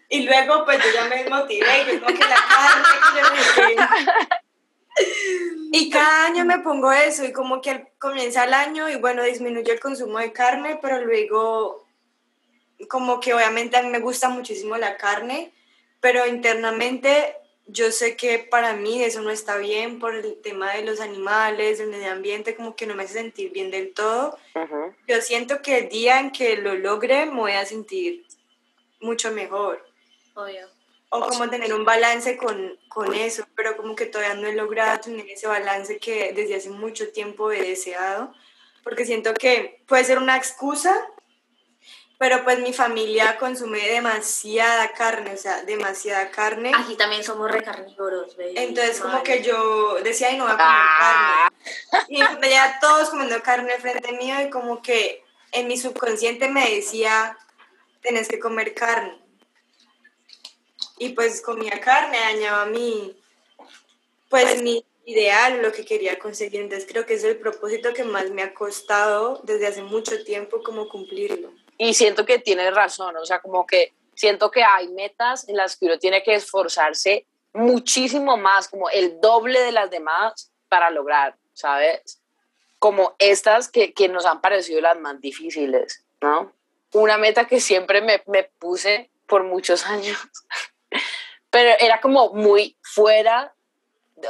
Y 0.07 0.21
luego 0.21 0.63
pues 0.63 0.81
yo 0.81 0.89
ya 0.93 1.03
me 1.09 1.17
desmotivé, 1.21 1.81
y 1.81 1.85
yo 1.95 1.99
como 2.01 2.17
que 2.17 2.25
la 2.25 2.35
carne, 2.35 2.87
que 3.03 3.19
yo 3.19 3.29
no 3.29 3.43
sé 3.43 3.75
qué. 3.75 4.37
Y 5.71 5.89
cada 5.89 6.25
año 6.25 6.45
me 6.45 6.59
pongo 6.59 6.91
eso 6.91 7.25
y 7.25 7.33
como 7.33 7.61
que 7.61 7.91
comienza 7.99 8.45
el 8.45 8.53
año 8.53 8.89
y 8.89 8.95
bueno, 8.95 9.23
disminuyo 9.23 9.73
el 9.73 9.79
consumo 9.79 10.19
de 10.19 10.31
carne, 10.31 10.79
pero 10.81 11.03
luego 11.03 11.85
como 12.87 13.19
que 13.19 13.33
obviamente 13.33 13.77
a 13.77 13.81
mí 13.81 13.89
me 13.89 13.99
gusta 13.99 14.29
muchísimo 14.29 14.77
la 14.77 14.97
carne, 14.97 15.51
pero 15.99 16.25
internamente 16.25 17.35
yo 17.67 17.91
sé 17.91 18.15
que 18.15 18.39
para 18.39 18.73
mí 18.73 19.03
eso 19.03 19.21
no 19.21 19.29
está 19.29 19.57
bien 19.57 19.99
por 19.99 20.15
el 20.15 20.41
tema 20.41 20.73
de 20.73 20.83
los 20.83 21.01
animales, 21.01 21.79
del 21.79 21.89
medio 21.89 22.11
ambiente, 22.11 22.55
como 22.55 22.75
que 22.75 22.85
no 22.85 22.95
me 22.95 23.03
hace 23.03 23.15
sentir 23.15 23.51
bien 23.51 23.71
del 23.71 23.93
todo. 23.93 24.37
Yo 25.07 25.21
siento 25.21 25.61
que 25.61 25.79
el 25.79 25.89
día 25.89 26.19
en 26.19 26.31
que 26.31 26.55
lo 26.57 26.75
logre 26.75 27.25
me 27.25 27.39
voy 27.39 27.51
a 27.51 27.65
sentir 27.65 28.25
mucho 29.01 29.31
mejor. 29.31 29.85
obvio. 30.33 30.76
O 31.09 31.21
como 31.21 31.49
tener 31.49 31.73
un 31.73 31.85
balance 31.85 32.35
con, 32.35 32.77
con 32.89 33.13
eso, 33.13 33.45
pero 33.55 33.77
como 33.77 33.95
que 33.95 34.07
todavía 34.07 34.33
no 34.35 34.47
he 34.47 34.53
logrado 34.53 34.99
tener 34.99 35.25
ese 35.29 35.47
balance 35.47 35.99
que 35.99 36.33
desde 36.33 36.55
hace 36.55 36.69
mucho 36.69 37.09
tiempo 37.11 37.51
he 37.51 37.61
deseado, 37.61 38.33
porque 38.83 39.05
siento 39.05 39.33
que 39.33 39.81
puede 39.87 40.03
ser 40.03 40.17
una 40.17 40.35
excusa, 40.35 40.93
pero 42.19 42.43
pues 42.43 42.59
mi 42.59 42.73
familia 42.73 43.37
consume 43.37 43.79
demasiada 43.87 44.91
carne, 44.93 45.33
o 45.33 45.37
sea, 45.37 45.63
demasiada 45.63 46.29
carne. 46.31 46.71
Aquí 46.75 46.95
también 46.95 47.23
somos 47.23 47.49
re 47.51 47.63
carnívoros, 47.63 48.35
baby. 48.35 48.53
Entonces 48.55 48.99
como 48.99 49.21
que 49.23 49.43
yo 49.43 49.99
decía, 50.03 50.29
ay, 50.29 50.37
no 50.37 50.45
voy 50.45 50.53
a 50.53 50.57
comer 50.57 50.69
Ah. 50.69 51.51
carne. 51.91 52.05
Y 52.09 52.21
veía 52.41 52.79
todos 52.81 53.11
comiendo 53.11 53.41
carne 53.43 53.71
frente 53.79 54.11
mío 54.13 54.35
y 54.41 54.49
como 54.49 54.81
que 54.81 55.23
en 55.51 55.67
mi 55.67 55.77
subconsciente 55.77 56.49
me 56.49 56.69
decía, 56.75 57.37
tenés 58.01 58.27
que 58.27 58.39
comer 58.39 58.73
carne. 58.73 59.17
Y 60.99 61.09
pues 61.09 61.41
comía 61.41 61.79
carne, 61.79 62.17
dañaba 62.19 62.65
mi, 62.65 63.15
pues 64.29 64.61
mi 64.61 64.83
ideal, 65.05 65.61
lo 65.61 65.71
que 65.71 65.85
quería 65.85 66.19
conseguir. 66.19 66.61
Entonces 66.61 66.87
creo 66.89 67.05
que 67.05 67.13
es 67.13 67.23
el 67.23 67.37
propósito 67.37 67.93
que 67.93 68.03
más 68.03 68.29
me 68.29 68.43
ha 68.43 68.53
costado 68.53 69.39
desde 69.43 69.67
hace 69.67 69.81
mucho 69.81 70.23
tiempo 70.23 70.61
como 70.61 70.89
cumplirlo. 70.89 71.51
Y 71.77 71.93
siento 71.93 72.25
que 72.25 72.39
tienes 72.39 72.73
razón, 72.73 73.15
o 73.17 73.25
sea, 73.25 73.39
como 73.39 73.65
que 73.65 73.93
siento 74.15 74.49
que 74.51 74.63
hay 74.63 74.87
metas 74.89 75.47
en 75.47 75.55
las 75.55 75.77
que 75.77 75.85
uno 75.85 75.99
tiene 75.99 76.23
que 76.23 76.33
esforzarse 76.33 77.25
muchísimo 77.53 78.35
más, 78.35 78.67
como 78.67 78.89
el 78.89 79.21
doble 79.21 79.61
de 79.61 79.71
las 79.71 79.89
demás 79.89 80.51
para 80.69 80.89
lograr, 80.89 81.35
¿sabes? 81.53 82.21
Como 82.79 83.15
estas 83.19 83.69
que, 83.69 83.93
que 83.93 84.09
nos 84.09 84.25
han 84.25 84.41
parecido 84.41 84.81
las 84.81 84.99
más 84.99 85.21
difíciles, 85.21 86.03
¿no? 86.21 86.51
Una 86.93 87.17
meta 87.17 87.47
que 87.47 87.59
siempre 87.59 88.01
me, 88.01 88.23
me 88.27 88.43
puse 88.43 89.09
por 89.27 89.43
muchos 89.43 89.85
años, 89.87 90.17
pero 91.57 91.75
era 91.79 91.99
como 91.99 92.35
muy 92.35 92.77
fuera, 92.83 93.51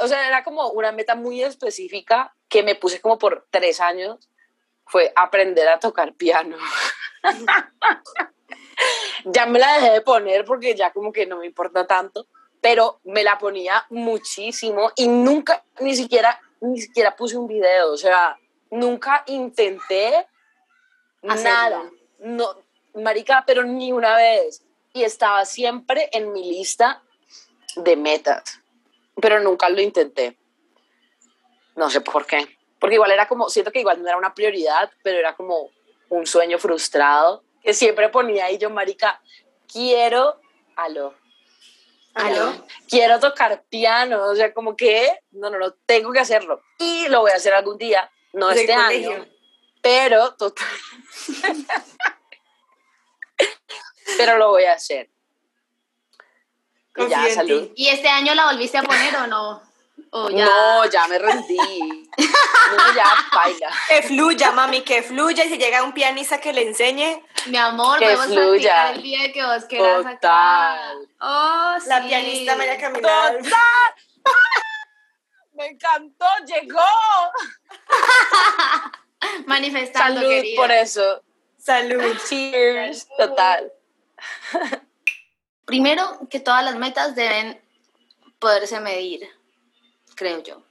o 0.00 0.08
sea, 0.08 0.26
era 0.26 0.42
como 0.42 0.70
una 0.70 0.92
meta 0.92 1.14
muy 1.14 1.42
específica 1.42 2.34
que 2.48 2.62
me 2.62 2.74
puse 2.74 3.02
como 3.02 3.18
por 3.18 3.46
tres 3.50 3.82
años, 3.82 4.30
fue 4.86 5.12
aprender 5.14 5.68
a 5.68 5.78
tocar 5.78 6.14
piano. 6.14 6.56
ya 9.26 9.44
me 9.44 9.58
la 9.58 9.74
dejé 9.74 9.90
de 9.90 10.00
poner 10.00 10.46
porque 10.46 10.74
ya 10.74 10.90
como 10.90 11.12
que 11.12 11.26
no 11.26 11.36
me 11.36 11.44
importa 11.44 11.86
tanto, 11.86 12.26
pero 12.62 12.98
me 13.04 13.22
la 13.22 13.36
ponía 13.36 13.84
muchísimo 13.90 14.90
y 14.96 15.06
nunca, 15.06 15.62
ni 15.80 15.94
siquiera, 15.94 16.40
ni 16.62 16.80
siquiera 16.80 17.14
puse 17.14 17.36
un 17.36 17.46
video, 17.46 17.92
o 17.92 17.98
sea, 17.98 18.38
nunca 18.70 19.22
intenté 19.26 20.26
Hacerlo. 21.28 21.44
nada. 21.44 21.90
No, 22.20 22.56
marica, 22.94 23.44
pero 23.46 23.64
ni 23.64 23.92
una 23.92 24.16
vez. 24.16 24.64
Y 24.94 25.02
estaba 25.02 25.44
siempre 25.44 26.08
en 26.14 26.32
mi 26.32 26.42
lista 26.42 27.02
de 27.76 27.96
metas, 27.96 28.60
pero 29.20 29.40
nunca 29.40 29.68
lo 29.68 29.80
intenté. 29.80 30.36
No 31.76 31.90
sé 31.90 32.00
por 32.00 32.26
qué. 32.26 32.58
Porque 32.78 32.94
igual 32.94 33.10
era 33.10 33.26
como, 33.26 33.48
siento 33.48 33.72
que 33.72 33.80
igual 33.80 34.02
no 34.02 34.08
era 34.08 34.16
una 34.16 34.34
prioridad, 34.34 34.90
pero 35.02 35.18
era 35.18 35.34
como 35.34 35.70
un 36.08 36.26
sueño 36.26 36.58
frustrado 36.58 37.42
que 37.62 37.74
siempre 37.74 38.08
ponía 38.08 38.46
ahí 38.46 38.58
yo, 38.58 38.70
marica, 38.70 39.20
quiero, 39.70 40.40
aló, 40.76 41.14
aló, 42.14 42.66
quiero 42.88 43.20
tocar 43.20 43.62
piano, 43.68 44.26
o 44.26 44.34
sea, 44.34 44.54
como 44.54 44.76
que, 44.76 45.20
no, 45.32 45.50
no, 45.50 45.58
no, 45.58 45.72
tengo 45.86 46.12
que 46.12 46.20
hacerlo. 46.20 46.62
Y 46.78 47.08
lo 47.08 47.20
voy 47.20 47.32
a 47.32 47.36
hacer 47.36 47.54
algún 47.54 47.78
día, 47.78 48.10
no 48.32 48.50
este 48.50 48.72
año, 48.72 49.26
pero 49.82 50.34
total. 50.34 50.66
pero 54.16 54.38
lo 54.38 54.50
voy 54.50 54.64
a 54.64 54.74
hacer. 54.74 55.10
Y 56.98 57.08
ya, 57.08 57.34
salud. 57.34 57.70
¿Y 57.74 57.88
este 57.88 58.08
año 58.08 58.34
la 58.34 58.46
volviste 58.46 58.78
a 58.78 58.82
poner 58.82 59.14
o 59.16 59.26
no? 59.26 59.68
No, 60.12 60.86
ya 60.86 61.06
me 61.08 61.18
rendí. 61.18 61.56
no, 62.16 62.94
ya, 62.94 63.04
baila. 63.34 63.70
Que 63.88 64.02
fluya, 64.02 64.52
mami, 64.52 64.82
que 64.82 65.02
fluya. 65.02 65.44
Y 65.44 65.50
si 65.50 65.58
llega 65.58 65.82
un 65.82 65.92
pianista 65.92 66.40
que 66.40 66.52
le 66.52 66.62
enseñe. 66.62 67.22
Mi 67.46 67.56
amor, 67.56 67.98
que 67.98 68.16
fluya. 68.16 68.92
el 68.92 69.02
día 69.02 69.32
que 69.32 69.44
vos 69.44 69.64
quieras 69.66 70.04
Total. 70.04 71.08
Oh, 71.20 71.76
La 71.86 72.02
pianista 72.02 72.56
me 72.56 72.64
haya 72.64 72.80
caminado. 72.80 73.38
Total. 73.38 73.50
me 75.54 75.66
encantó, 75.66 76.26
llegó. 76.46 76.80
Manifestando, 79.46 80.20
Salud 80.20 80.44
por 80.56 80.70
eso. 80.70 81.22
Salud. 81.58 82.16
Cheers. 82.28 83.08
Total. 83.18 83.72
Primero, 85.68 86.18
que 86.28 86.40
todas 86.40 86.64
las 86.64 86.74
metas 86.74 87.14
deben 87.14 87.60
poderse 88.40 88.80
medir 88.80 89.28
creo 90.18 90.42
yo. 90.42 90.62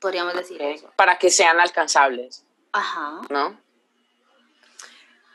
Podríamos 0.00 0.34
decir 0.34 0.60
eso. 0.62 0.90
Para 0.96 1.18
que 1.18 1.30
sean 1.30 1.60
alcanzables. 1.60 2.44
Ajá. 2.72 3.20
¿No? 3.28 3.60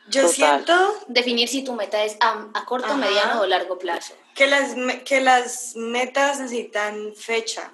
Yo 0.08 0.28
siento... 0.28 0.74
Definir 1.06 1.48
si 1.48 1.64
tu 1.64 1.72
meta 1.72 2.04
es 2.04 2.16
a, 2.20 2.64
corto, 2.66 2.94
mediano 2.96 3.40
o 3.40 3.46
largo 3.46 3.78
plazo. 3.78 4.14
Que 4.34 4.46
las, 4.46 4.74
que 5.04 5.20
las 5.20 5.76
metas 5.76 6.40
necesitan 6.40 7.14
fecha. 7.14 7.72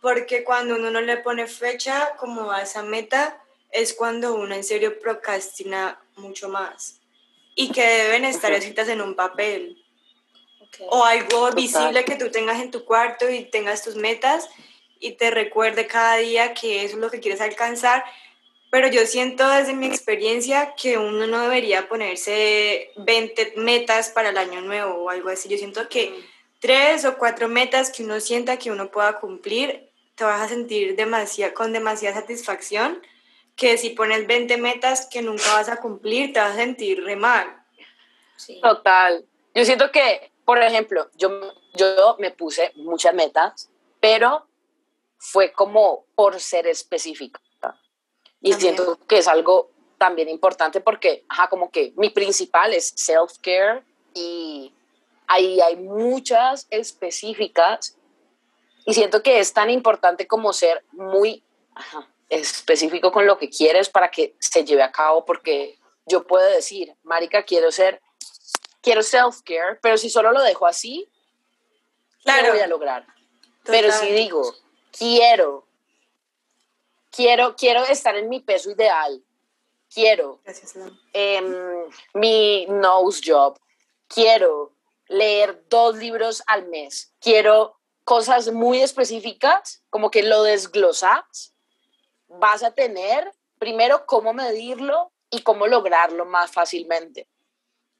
Porque 0.00 0.42
cuando 0.42 0.76
uno 0.76 0.90
no 0.90 1.00
le 1.00 1.18
pone 1.18 1.46
fecha 1.46 2.16
como 2.16 2.50
a 2.50 2.62
esa 2.62 2.82
meta, 2.82 3.40
es 3.70 3.92
cuando 3.92 4.34
uno 4.34 4.54
en 4.54 4.64
serio 4.64 4.98
procrastina 5.00 6.00
mucho 6.16 6.48
más. 6.48 7.00
Y 7.54 7.70
que 7.70 7.86
deben 7.86 8.24
estar 8.24 8.52
escritas 8.52 8.88
en 8.88 9.00
un 9.00 9.14
papel. 9.14 9.83
O 10.88 11.04
algo 11.04 11.50
visible 11.52 12.04
que 12.04 12.16
tú 12.16 12.30
tengas 12.30 12.60
en 12.60 12.70
tu 12.70 12.84
cuarto 12.84 13.28
y 13.30 13.44
tengas 13.44 13.82
tus 13.82 13.96
metas 13.96 14.48
y 15.00 15.12
te 15.12 15.30
recuerde 15.30 15.86
cada 15.86 16.16
día 16.16 16.54
que 16.54 16.84
eso 16.84 16.94
es 16.94 17.00
lo 17.00 17.10
que 17.10 17.20
quieres 17.20 17.40
alcanzar. 17.40 18.04
Pero 18.70 18.88
yo 18.88 19.06
siento 19.06 19.48
desde 19.48 19.72
mi 19.72 19.86
experiencia 19.86 20.74
que 20.74 20.98
uno 20.98 21.26
no 21.26 21.42
debería 21.42 21.88
ponerse 21.88 22.90
20 22.96 23.54
metas 23.56 24.08
para 24.08 24.30
el 24.30 24.38
año 24.38 24.62
nuevo 24.62 24.94
o 24.94 25.10
algo 25.10 25.28
así. 25.28 25.48
Yo 25.48 25.58
siento 25.58 25.88
que 25.88 26.10
mm. 26.10 26.14
tres 26.60 27.04
o 27.04 27.16
cuatro 27.16 27.48
metas 27.48 27.90
que 27.90 28.02
uno 28.02 28.18
sienta 28.18 28.58
que 28.58 28.70
uno 28.70 28.90
pueda 28.90 29.20
cumplir, 29.20 29.90
te 30.16 30.24
vas 30.24 30.40
a 30.40 30.48
sentir 30.48 30.96
demasiado, 30.96 31.54
con 31.54 31.72
demasiada 31.72 32.20
satisfacción 32.20 33.00
que 33.56 33.78
si 33.78 33.90
pones 33.90 34.26
20 34.26 34.56
metas 34.56 35.06
que 35.06 35.22
nunca 35.22 35.44
vas 35.52 35.68
a 35.68 35.76
cumplir, 35.76 36.32
te 36.32 36.40
vas 36.40 36.54
a 36.54 36.56
sentir 36.56 37.04
re 37.04 37.16
mal. 37.16 37.46
Total. 38.60 39.24
Yo 39.54 39.64
siento 39.64 39.90
que, 39.92 40.32
por 40.44 40.62
ejemplo, 40.62 41.08
yo, 41.16 41.30
yo 41.74 42.16
me 42.18 42.30
puse 42.30 42.72
muchas 42.76 43.14
metas, 43.14 43.70
pero 44.00 44.46
fue 45.18 45.52
como 45.52 46.04
por 46.14 46.38
ser 46.40 46.66
específica. 46.66 47.40
Y 48.40 48.52
siento 48.52 48.98
que 49.08 49.18
es 49.18 49.28
algo 49.28 49.70
también 49.96 50.28
importante 50.28 50.82
porque, 50.82 51.24
ajá, 51.28 51.48
como 51.48 51.70
que 51.70 51.94
mi 51.96 52.10
principal 52.10 52.74
es 52.74 52.94
self-care 52.94 53.82
y 54.12 54.70
ahí 55.26 55.62
hay 55.62 55.76
muchas 55.76 56.66
específicas 56.68 57.96
y 58.84 58.92
siento 58.92 59.22
que 59.22 59.38
es 59.38 59.54
tan 59.54 59.70
importante 59.70 60.26
como 60.26 60.52
ser 60.52 60.84
muy 60.92 61.42
específico 62.28 63.12
con 63.12 63.26
lo 63.26 63.38
que 63.38 63.48
quieres 63.48 63.88
para 63.88 64.10
que 64.10 64.34
se 64.38 64.64
lleve 64.64 64.82
a 64.82 64.92
cabo 64.92 65.24
porque 65.24 65.78
yo 66.06 66.26
puedo 66.26 66.46
decir, 66.50 66.94
marica, 67.02 67.44
quiero 67.44 67.72
ser, 67.72 68.02
quiero 68.84 69.02
self-care, 69.02 69.78
pero 69.80 69.96
si 69.96 70.10
solo 70.10 70.30
lo 70.30 70.42
dejo 70.42 70.66
así, 70.66 71.10
claro. 72.22 72.48
lo 72.48 72.52
voy 72.52 72.62
a 72.62 72.66
lograr. 72.66 73.06
Pero 73.64 73.90
si 73.90 74.12
digo, 74.12 74.54
quiero, 74.92 75.66
quiero, 77.10 77.56
quiero 77.56 77.82
estar 77.84 78.14
en 78.14 78.28
mi 78.28 78.40
peso 78.40 78.70
ideal, 78.70 79.24
quiero 79.92 80.40
em, 81.14 81.88
mi 82.12 82.66
nose 82.66 83.22
job, 83.24 83.58
quiero 84.06 84.76
leer 85.08 85.64
dos 85.68 85.96
libros 85.96 86.42
al 86.46 86.68
mes, 86.68 87.14
quiero 87.20 87.80
cosas 88.04 88.52
muy 88.52 88.82
específicas, 88.82 89.82
como 89.88 90.10
que 90.10 90.22
lo 90.22 90.42
desglosas, 90.42 91.54
vas 92.28 92.62
a 92.62 92.74
tener 92.74 93.32
primero 93.58 94.04
cómo 94.04 94.34
medirlo 94.34 95.10
y 95.30 95.40
cómo 95.40 95.66
lograrlo 95.66 96.26
más 96.26 96.52
fácilmente. 96.52 97.26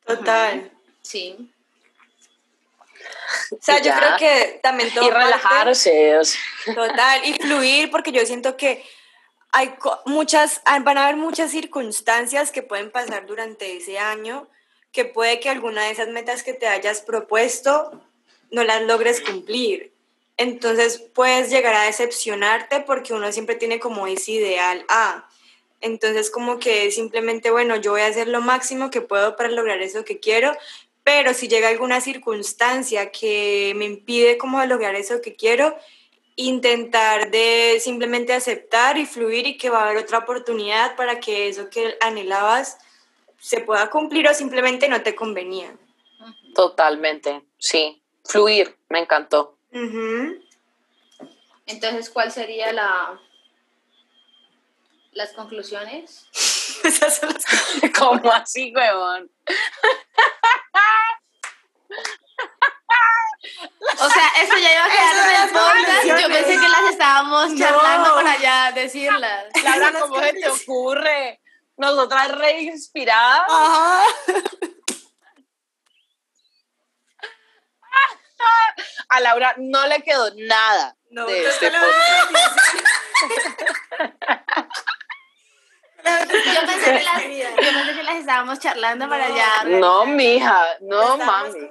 Total. 0.04 0.70
Sí. 1.02 1.50
O 3.50 3.58
sea, 3.60 3.80
yo 3.80 3.92
creo 3.94 4.16
que 4.18 4.60
también 4.62 4.92
todo. 4.92 5.06
Y 5.06 5.10
relajarse. 5.10 6.18
Total, 6.74 7.24
y 7.24 7.34
fluir, 7.34 7.90
porque 7.90 8.12
yo 8.12 8.24
siento 8.26 8.56
que 8.56 8.84
hay 9.52 9.74
muchas, 10.06 10.62
van 10.64 10.98
a 10.98 11.04
haber 11.04 11.16
muchas 11.16 11.50
circunstancias 11.50 12.50
que 12.50 12.62
pueden 12.62 12.90
pasar 12.90 13.26
durante 13.26 13.76
ese 13.76 13.98
año, 13.98 14.48
que 14.92 15.04
puede 15.04 15.40
que 15.40 15.50
alguna 15.50 15.84
de 15.84 15.90
esas 15.90 16.08
metas 16.08 16.42
que 16.42 16.54
te 16.54 16.66
hayas 16.66 17.00
propuesto 17.00 18.02
no 18.50 18.64
las 18.64 18.82
logres 18.82 19.20
cumplir. 19.20 19.92
Entonces 20.36 20.98
puedes 20.98 21.50
llegar 21.50 21.74
a 21.74 21.82
decepcionarte 21.82 22.80
porque 22.80 23.12
uno 23.12 23.30
siempre 23.30 23.54
tiene 23.54 23.78
como 23.78 24.06
ese 24.06 24.32
ideal 24.32 24.84
A. 24.88 25.28
Entonces 25.84 26.30
como 26.30 26.58
que 26.58 26.90
simplemente, 26.90 27.50
bueno, 27.50 27.76
yo 27.76 27.90
voy 27.90 28.00
a 28.00 28.06
hacer 28.06 28.26
lo 28.26 28.40
máximo 28.40 28.90
que 28.90 29.02
puedo 29.02 29.36
para 29.36 29.50
lograr 29.50 29.82
eso 29.82 30.02
que 30.02 30.18
quiero, 30.18 30.56
pero 31.02 31.34
si 31.34 31.46
llega 31.46 31.68
alguna 31.68 32.00
circunstancia 32.00 33.12
que 33.12 33.74
me 33.76 33.84
impide 33.84 34.38
como 34.38 34.64
lograr 34.64 34.94
eso 34.94 35.20
que 35.20 35.36
quiero, 35.36 35.76
intentar 36.36 37.30
de 37.30 37.76
simplemente 37.80 38.32
aceptar 38.32 38.96
y 38.96 39.04
fluir 39.04 39.46
y 39.46 39.58
que 39.58 39.68
va 39.68 39.80
a 39.80 39.90
haber 39.90 39.98
otra 39.98 40.18
oportunidad 40.18 40.96
para 40.96 41.20
que 41.20 41.48
eso 41.48 41.68
que 41.68 41.98
anhelabas 42.00 42.78
se 43.38 43.60
pueda 43.60 43.90
cumplir 43.90 44.26
o 44.26 44.32
simplemente 44.32 44.88
no 44.88 45.02
te 45.02 45.14
convenía. 45.14 45.76
Totalmente, 46.54 47.42
sí. 47.58 48.00
Fluir, 48.24 48.74
me 48.88 49.00
encantó. 49.00 49.58
Entonces, 51.66 52.08
¿cuál 52.08 52.32
sería 52.32 52.72
la 52.72 53.20
las 55.14 55.32
conclusiones? 55.32 56.26
¿Cómo 57.98 58.32
así, 58.32 58.72
huevón? 58.74 59.30
O 64.00 64.10
sea, 64.10 64.28
eso 64.42 64.58
ya 64.58 64.72
iba 64.72 64.84
a 64.84 64.88
quedar 64.88 65.30
en 65.30 65.42
el 65.42 65.50
podcast. 65.50 66.22
Yo 66.22 66.28
pensé 66.28 66.60
que 66.60 66.68
las 66.68 66.90
estábamos 66.90 67.54
charlando 67.56 68.14
para 68.14 68.38
ya 68.38 68.72
decirlas. 68.72 69.46
Laura, 69.64 69.92
¿cómo 70.00 70.20
se 70.20 70.32
te 70.32 70.48
ocurre? 70.48 71.40
Nosotras 71.76 72.38
re 72.38 72.62
inspiradas. 72.62 73.46
Ajá. 73.48 74.02
A 79.08 79.20
Laura 79.20 79.54
no 79.58 79.86
le 79.86 80.02
quedó 80.02 80.30
nada 80.34 80.96
no, 81.10 81.26
de 81.26 81.46
este 81.46 81.70
podcast. 81.70 82.30
Yo 86.04 86.66
pensé, 86.66 86.84
que 86.84 87.02
las, 87.02 88.03
estábamos 88.18 88.58
charlando 88.58 89.08
para 89.08 89.26
allá. 89.26 89.64
No, 89.78 90.06
mija, 90.06 90.64
no, 90.80 91.16
mami. 91.18 91.68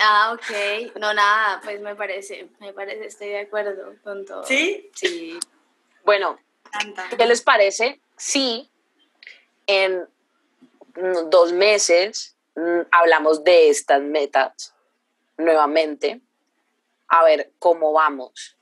Ah, 0.00 0.34
ok. 0.34 0.96
No, 0.98 1.12
nada, 1.14 1.60
pues 1.62 1.80
me 1.80 1.94
parece, 1.94 2.48
me 2.60 2.72
parece, 2.72 3.06
estoy 3.06 3.28
de 3.28 3.40
acuerdo 3.40 3.94
con 4.02 4.24
todo. 4.24 4.44
¿Sí? 4.44 4.90
Sí. 4.94 5.38
Bueno, 6.04 6.38
¿qué 7.16 7.26
les 7.26 7.42
parece? 7.42 8.00
Sí, 8.16 8.70
en 9.66 10.06
dos 11.30 11.52
meses 11.52 12.36
mm, 12.54 12.80
hablamos 12.90 13.44
de 13.44 13.70
estas 13.70 14.00
metas 14.00 14.74
nuevamente. 15.36 16.20
A 17.08 17.22
ver 17.22 17.52
cómo 17.58 17.92
vamos 17.92 18.56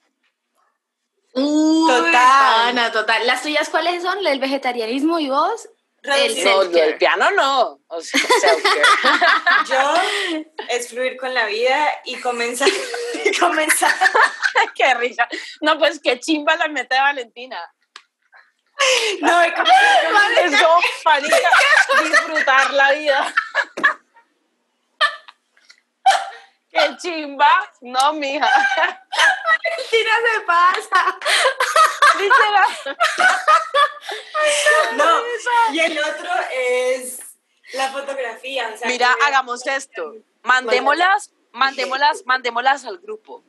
total. 1.32 2.92
total. 2.92 3.26
¿Las 3.26 3.42
tuyas 3.42 3.68
cuáles 3.70 4.02
son? 4.02 4.24
¿El 4.26 4.38
vegetarianismo 4.38 5.18
y 5.18 5.28
vos? 5.28 5.68
Reducir. 6.02 6.44
No, 6.44 6.64
del 6.64 6.98
piano 6.98 7.30
no. 7.30 7.80
O 7.86 8.00
sea, 8.00 8.20
self-care. 8.20 8.82
Yo 9.68 9.94
es 10.68 10.88
fluir 10.88 11.16
con 11.16 11.32
la 11.32 11.46
vida 11.46 12.00
y 12.04 12.20
comenzar. 12.20 12.68
y 13.24 13.38
comenzar. 13.38 13.94
qué 14.74 14.94
risa. 14.94 15.28
No, 15.60 15.78
pues 15.78 16.00
qué 16.02 16.18
chimba 16.18 16.56
la 16.56 16.66
meta 16.68 16.96
de 16.96 17.00
Valentina. 17.02 17.72
No, 19.20 19.46
y 19.46 19.52
comenzar. 19.52 20.44
Es 20.44 20.60
como, 20.60 20.80
marica, 21.04 21.50
disfrutar 22.02 22.72
la 22.72 22.92
vida. 22.92 23.34
Qué 26.68 26.96
chimba. 27.00 27.70
No, 27.82 28.12
mija. 28.14 28.48
Valentina 28.48 30.10
se 30.24 30.40
pasa. 30.40 31.18
Literal. 32.18 32.96
No, 34.96 35.22
y 35.72 35.78
el 35.80 35.98
otro 35.98 36.30
es 36.54 37.18
la 37.74 37.90
fotografía. 37.92 38.70
o 38.74 38.76
sea, 38.76 38.88
Mira, 38.88 39.14
que- 39.18 39.24
hagamos 39.26 39.66
esto. 39.66 40.14
Mandémoslas, 40.42 41.32
mandémoslas, 41.52 42.24
mandémoslas 42.26 42.84
al 42.84 42.98
grupo. 42.98 43.42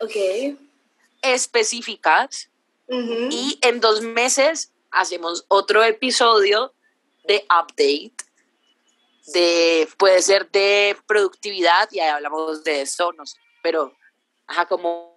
Ok. 0.00 0.56
Específicas 1.22 2.50
y 2.88 3.58
en 3.62 3.80
dos 3.80 4.00
meses 4.02 4.72
hacemos 4.90 5.44
otro 5.48 5.84
episodio 5.84 6.74
de 7.24 7.44
update 7.44 8.12
de 9.32 9.88
puede 9.96 10.20
ser 10.22 10.50
de 10.50 10.96
productividad 11.06 11.88
y 11.92 12.00
ahí 12.00 12.08
hablamos 12.08 12.64
de 12.64 12.82
eso 12.82 13.12
no 13.12 13.24
sé, 13.26 13.38
pero 13.62 13.94
ajá 14.48 14.66
como 14.66 15.09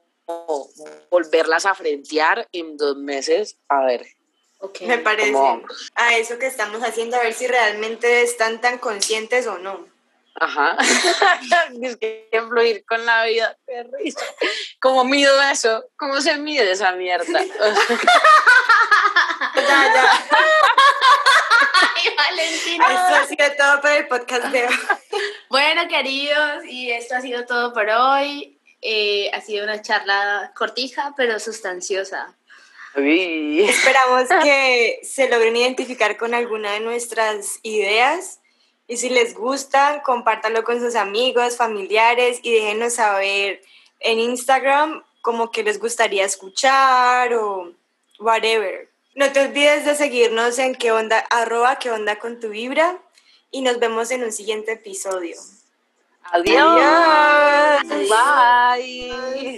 volverlas 1.09 1.65
a 1.65 1.75
frentear 1.75 2.47
en 2.51 2.77
dos 2.77 2.97
meses 2.97 3.57
a 3.69 3.85
ver. 3.85 4.05
Me 4.81 4.97
parece 4.99 5.37
a 5.95 6.15
eso 6.15 6.39
que 6.39 6.47
estamos 6.47 6.81
haciendo, 6.83 7.17
a 7.17 7.23
ver 7.23 7.33
si 7.33 7.47
realmente 7.47 8.21
están 8.21 8.61
tan 8.61 8.77
conscientes 8.77 9.45
o 9.47 9.57
no. 9.57 9.87
ajá 10.35 10.77
es 11.81 11.97
que 11.97 12.29
fluir 12.47 12.83
con 12.85 13.05
la 13.05 13.25
vida 13.25 13.55
cómo 14.79 15.03
mido 15.03 15.39
eso 15.43 15.85
cómo 15.95 16.19
se 16.21 16.37
mide 16.37 16.71
esa 16.71 16.93
mierda 16.93 17.39
Ya, 19.55 19.93
ya. 19.93 20.11
Ay, 21.95 22.15
Valentina. 22.17 22.85
Esto 22.87 23.15
ha 23.15 23.25
sido 23.27 23.55
todo 23.57 23.81
por 23.81 23.91
el 23.91 24.07
podcast 24.07 24.45
de 24.45 24.67
hoy. 24.67 24.75
Bueno, 25.49 25.87
queridos, 25.87 26.65
y 26.65 26.91
esto 26.91 27.15
ha 27.15 27.21
sido 27.21 27.45
todo 27.45 27.73
por 27.73 27.87
hoy. 27.87 28.59
Eh, 28.85 29.31
ha 29.33 29.39
sido 29.41 29.63
una 29.63 29.81
charla 29.81 30.51
cortija, 30.55 31.13
pero 31.15 31.39
sustanciosa. 31.39 32.35
Uy. 32.95 33.61
Esperamos 33.61 34.27
que 34.43 34.99
se 35.03 35.29
logren 35.29 35.55
identificar 35.55 36.17
con 36.17 36.33
alguna 36.33 36.73
de 36.73 36.81
nuestras 36.81 37.59
ideas. 37.63 38.39
Y 38.87 38.97
si 38.97 39.09
les 39.09 39.33
gusta, 39.33 40.03
compártanlo 40.05 40.63
con 40.63 40.79
sus 40.79 40.95
amigos, 40.95 41.55
familiares 41.55 42.39
y 42.43 42.53
déjenos 42.53 42.95
saber 42.95 43.61
en 44.01 44.19
Instagram 44.19 45.03
como 45.21 45.51
que 45.51 45.63
les 45.63 45.79
gustaría 45.79 46.25
escuchar 46.25 47.33
o 47.33 47.71
whatever. 48.19 48.89
No 49.15 49.31
te 49.31 49.39
olvides 49.39 49.85
de 49.85 49.95
seguirnos 49.95 50.59
en 50.59 50.75
qué 50.75 50.91
onda, 50.91 51.19
arroba 51.29 51.79
qué 51.79 51.91
onda 51.91 52.19
con 52.19 52.39
tu 52.39 52.49
vibra 52.49 52.99
y 53.49 53.61
nos 53.61 53.79
vemos 53.79 54.11
en 54.11 54.23
un 54.23 54.31
siguiente 54.31 54.73
episodio. 54.73 55.37
Adiós. 56.31 57.91
Adiós. 57.91 58.09
Bye. 58.09 59.55